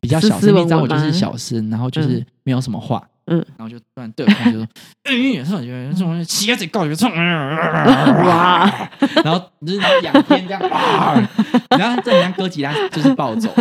[0.00, 3.44] 比较小声，你斯文文知道我就是小声，然后就是没有什么话，嗯。
[3.56, 4.68] 然后就突然对着空气就说，
[5.04, 8.88] 嗯， 然后就这种洗个嘴告一个冲，哇，
[9.24, 11.14] 然后就是然后仰天这样，哇
[11.78, 13.52] 然后这很像哥吉拉就是暴走，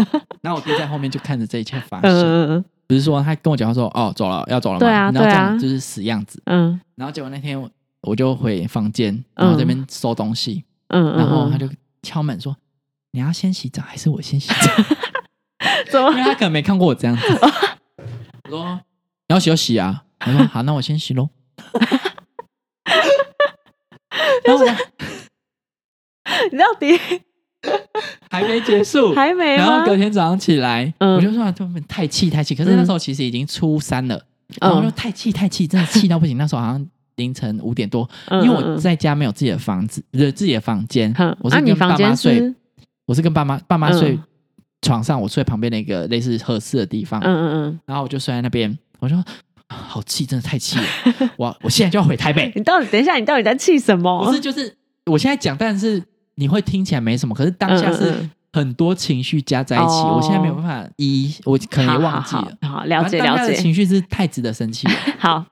[0.41, 6.79] 然后我弟在后面就看着这一切发生，不是说他跟我讲他说哦走了要走了嘛，对啊然后这样就是死样子，嗯。
[6.95, 7.69] 然后结果那天我
[8.01, 11.67] 我就回房间，然后这边收东西，嗯然后他就
[12.03, 12.55] 敲门说
[13.11, 14.83] 你要先洗澡还是我先洗澡？
[15.89, 16.11] 怎么？
[16.11, 17.23] 因为他可能没看过我这样子。
[18.45, 18.79] 我说你
[19.27, 21.29] 要洗就洗啊，我说好，那我先洗喽。
[24.45, 24.71] 然后我
[26.51, 26.99] 你到底
[28.29, 29.85] 还没结束，还没然后？
[29.85, 31.15] 隔天早上起来，嗯。
[31.15, 34.21] 我就说啊他们太气太气，可是那时候其实已经初三了，
[34.59, 36.37] 然后我就太气太气，真的气到不行。
[36.37, 42.55] 那时候好像凌晨五点多，嗯因为我在家没有自己的房子，不是自己的房间，我是跟爸妈睡，是？
[43.05, 43.97] 我是跟爸妈爸妈嗯。
[43.97, 44.19] 睡
[44.81, 47.79] 床上，我睡旁边的一个类似合适的地方，嗯嗯嗯。
[47.85, 49.17] 然后我就睡在那边，我说
[49.67, 50.83] 啊好气，真的太气了，
[51.37, 54.23] 我我现在就要回台北嗯，， 你到底等一下，你到底在气什么？
[54.25, 54.73] 不是就是
[55.05, 56.01] 我现在讲，但是
[56.35, 62.47] 你会听起来没什么，可是当下是嗯嗯嗯很多情绪加在一起，哦我现在没有办法一一，我可能也忘记了。
[62.61, 63.53] 好了解了解。
[63.55, 65.43] 情绪是太值得生气了，好，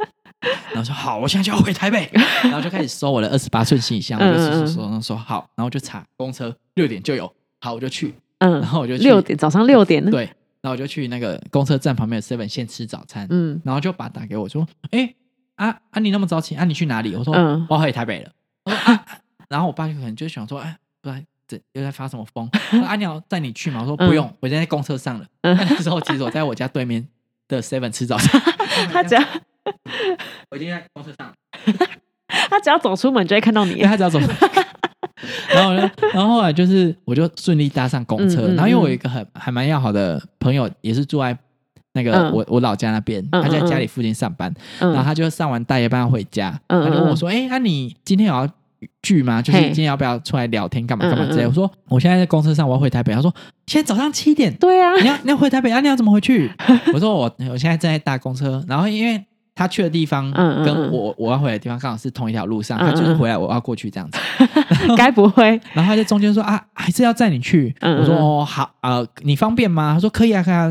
[0.72, 2.08] 然后说好，我现在就要回台北，
[2.44, 7.30] 然后就开始收我的二十八寸行李箱，我就嗯嗯嗯收收收，然后说好，然后就查公车六点就有，
[7.60, 10.10] 好我就去，嗯然，后我就去六点早上六点呢？
[10.12, 10.30] 对，
[10.64, 15.14] 然后我就去那个公车站旁边的 seven 先吃早餐，嗯然后就把打给我说，哎
[15.56, 17.14] 啊啊你那么早起啊你去哪里？
[17.14, 18.30] 我说、嗯我要回台北了。
[18.64, 19.06] 我说啊，啊
[19.50, 22.48] 然后我爸就可能就想说，哎，不然这又在发什么疯？
[22.50, 23.82] 他说啊你要带你去吗？
[23.82, 25.26] 我说不用，我现在在公车上了。
[25.42, 27.06] 嗯 那时候其实我在我家对面
[27.46, 28.40] 的 seven 吃早餐，
[28.90, 29.22] 他只要
[30.50, 31.34] 我已经在公车上了，
[32.48, 33.82] 他只要走出门就会看到你。
[33.82, 34.18] 他只要走。
[35.56, 41.36] 然后呢，然后后来就是我就顺利搭上公车，嗯嗯然后因为我一个很还蛮要好的朋友，也是住在
[41.92, 48.48] 那个嗯我、我老家那边，他在家里附近上班，然后嗯他就上完大夜班要回家，他就问我说：“哎、那、你今天有要
[49.00, 49.40] 聚吗？
[49.40, 53.32] 就是今天要不要出来聊天干嘛干嘛之类？”我说：“我现在在公车上，我要回台北。”他说
[53.66, 55.80] ：“现在早上七点，对啊，你要你要回台北啊？
[55.80, 56.50] 你要怎么回去？”
[56.92, 59.24] 我说：“我我现在正在搭公车，然后因为。”
[59.54, 60.30] 他去的地方
[60.64, 64.18] 跟我我要回来的地方刚好是同一条路上，他就是回来我要过去这样子，
[64.96, 65.48] 该不会？
[65.72, 67.74] 然后他在中间说啊，还是要载你去。
[67.80, 69.92] 我说哦好，呃，你方便吗？
[69.94, 70.66] 他说可以啊，可以啊。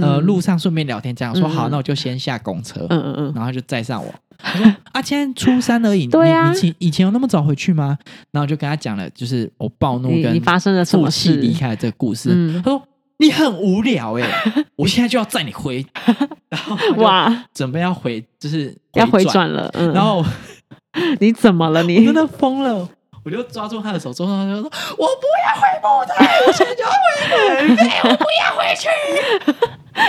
[0.00, 1.32] 呃，嗯路上顺便聊天这样。
[1.32, 2.86] 我说好，那我就先下公车。
[2.90, 4.12] 嗯嗯嗯，然后他就载上我。
[4.38, 7.96] 他说啊，今天初三而已， 对啊你你以前以前有那么早回去吗？
[8.32, 11.36] 然后就跟他讲了，就是我暴怒跟你你发生了什么事？
[11.36, 12.30] 离开的这个故事。
[12.32, 12.82] 嗯他说
[13.18, 14.28] 你很无聊哎、
[14.76, 15.84] 我现在就要载你回，
[16.50, 19.70] 然后哇，准备要回，就是要回转，了。
[19.74, 20.24] 嗯，然后
[21.20, 21.80] 你怎么了？
[21.80, 22.88] 我你真的疯了。
[23.24, 26.14] 我就抓住他的手，之后他就说：“我不要回部队，
[26.46, 28.88] 我现在就要回来，我不要回去。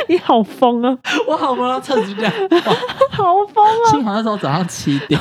[0.08, 0.95] 你好疯啊，”
[1.28, 2.34] 我好忙，车子就这样。
[3.10, 3.89] 好疯啊！
[3.89, 5.20] 幸好那时候早上七点，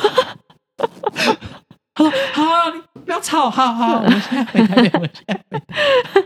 [1.97, 2.45] 他说：“好，
[2.75, 6.23] 你不要吵，好好，我们现在回台北，我们现在回台北。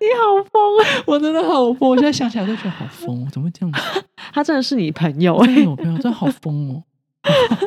[0.00, 1.02] 你好疯啊！
[1.06, 4.04] 我真的好疯，我现在想起来都觉得好疯，哦怎么会这样子？
[4.34, 6.82] 他真的是你朋友哎、真的我朋友真的好疯哦。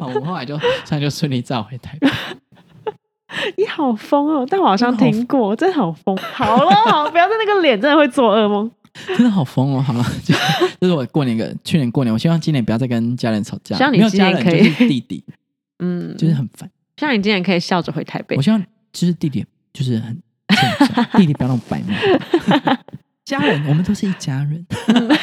[0.02, 2.10] 我后来就，现在就顺利照回台北。
[3.58, 4.46] 你好疯哦！
[4.50, 6.18] 但我好像听过，真的好疯。
[6.18, 8.70] 好了，好，不要在那个脸，真的会做噩梦。
[9.08, 9.82] 真的好疯哦！
[9.82, 10.04] 好了，
[10.80, 13.78] 就是我过年个去年过年，我希望今年不要再跟家人吵架。
[13.78, 15.24] 希望你家人今年可以就是弟弟，
[15.80, 16.70] 嗯，就是很烦。
[17.00, 18.42] 希望你今年可以笑着回台北我。
[18.42, 20.22] 希望就是弟弟就是很，
[21.16, 21.94] 弟弟不要那么白目。
[23.24, 24.66] 家人，我们都是一家人。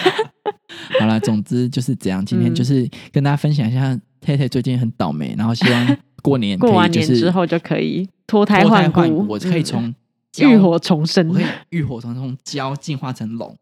[0.99, 2.25] 好了，总之就是这样。
[2.25, 9.95] 今天嗯就是跟大家分享一下，太太最近很倒霉，然后希望过年可过完年之后就可以脱胎换骨，我可以嗯从
[10.39, 11.35] 浴火重生我。
[11.35, 13.55] 可以浴火从从蛟进化成龙，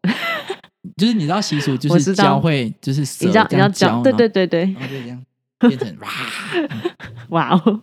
[0.96, 5.24] 就是你知道习俗就是蛟会就是蛇你知道，你要这样胶讲，，对对对对，然后就这样
[5.58, 5.96] 变成
[7.30, 7.82] 哇，哇哦，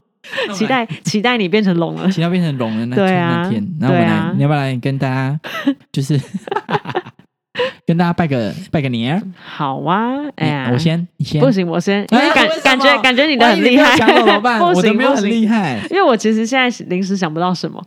[0.53, 2.09] 期待 期待你变成龙了。
[2.11, 5.39] 期待变成龙的那那天，然后我们来，啊你要不要来跟大家
[5.91, 6.19] 就是
[7.86, 9.22] 跟大家拜个拜个年？
[9.43, 14.59] 好啊，哎呀，我先，你先，不行，我先，因为感感觉感觉你的很厉害，怎么办？
[14.61, 15.80] 我都没有很厉害。
[15.89, 17.84] 因为我其实现在临时想不到什么。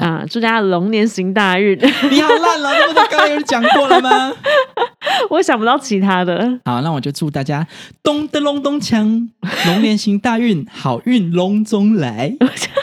[0.00, 1.78] 啊，祝大家龙年行大运！
[2.10, 4.32] 你好烂了，这不是刚刚有人讲过了吗？
[5.28, 6.58] 我想不到其他的。
[6.64, 7.66] 好，那我就祝大家
[8.02, 9.28] 咚的隆咚锵，
[9.66, 12.34] 龙年行大运，好运隆中来，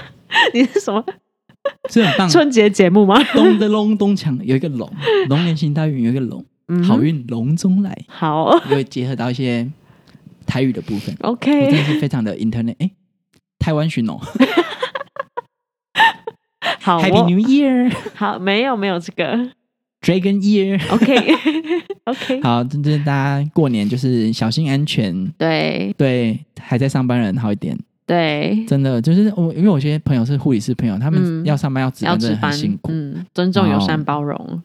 [0.54, 1.04] 你是什么
[1.90, 2.30] 这很棒。
[2.30, 3.20] 春节节目吗？
[3.34, 4.88] 咚的隆咚锵，有一个龙，
[5.28, 9.68] 龙年行大运有一个龙，嗯好运隆中来，好又结合到一些
[10.46, 12.92] 台语的部分，OK，我真的是非常的 internet，哎，
[13.58, 14.20] 台湾巡哦
[16.82, 19.50] 好，Happy New Year，Dragon 好，没有没有这个。
[20.02, 20.80] Dragon Year。
[20.94, 21.16] ，OK
[22.06, 25.94] OK，好，真正大家过年就是小心安全，对。
[25.98, 31.46] 对还在上班人好一点，对，真的就是我，因为我有些朋友是护理师朋友，他们嗯。
[31.46, 32.92] 要上班要值班，真的很辛，苦。
[32.92, 34.62] 嗯，尊重、友善、哦包容，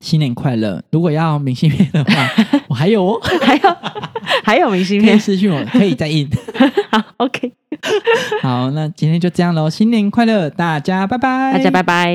[0.00, 0.82] 新年快乐！
[0.90, 2.28] 如果要明信片的话，
[2.68, 3.76] 我还有哦，还有
[4.44, 6.28] 还有明信可以片，私信我，可以再印。
[6.90, 7.52] 好，OK，
[8.42, 12.14] 好，那今天就这样喽，新年快乐，大家拜拜，大家拜拜。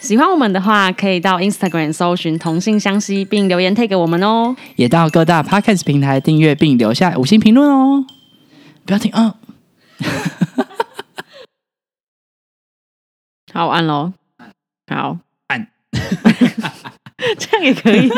[0.00, 4.54] 喜欢我们的话，可以到 Instagram 搜寻“同性相吸”，并留言 tag 给我们哦。
[4.76, 8.06] 也到各大 podcast 平台订阅并留下五星评论哦。
[8.84, 9.34] 不要停啊！
[13.52, 14.12] 好，我按喽。
[14.88, 15.18] 好，
[15.48, 15.66] 按，
[17.38, 18.08] 这样也可以。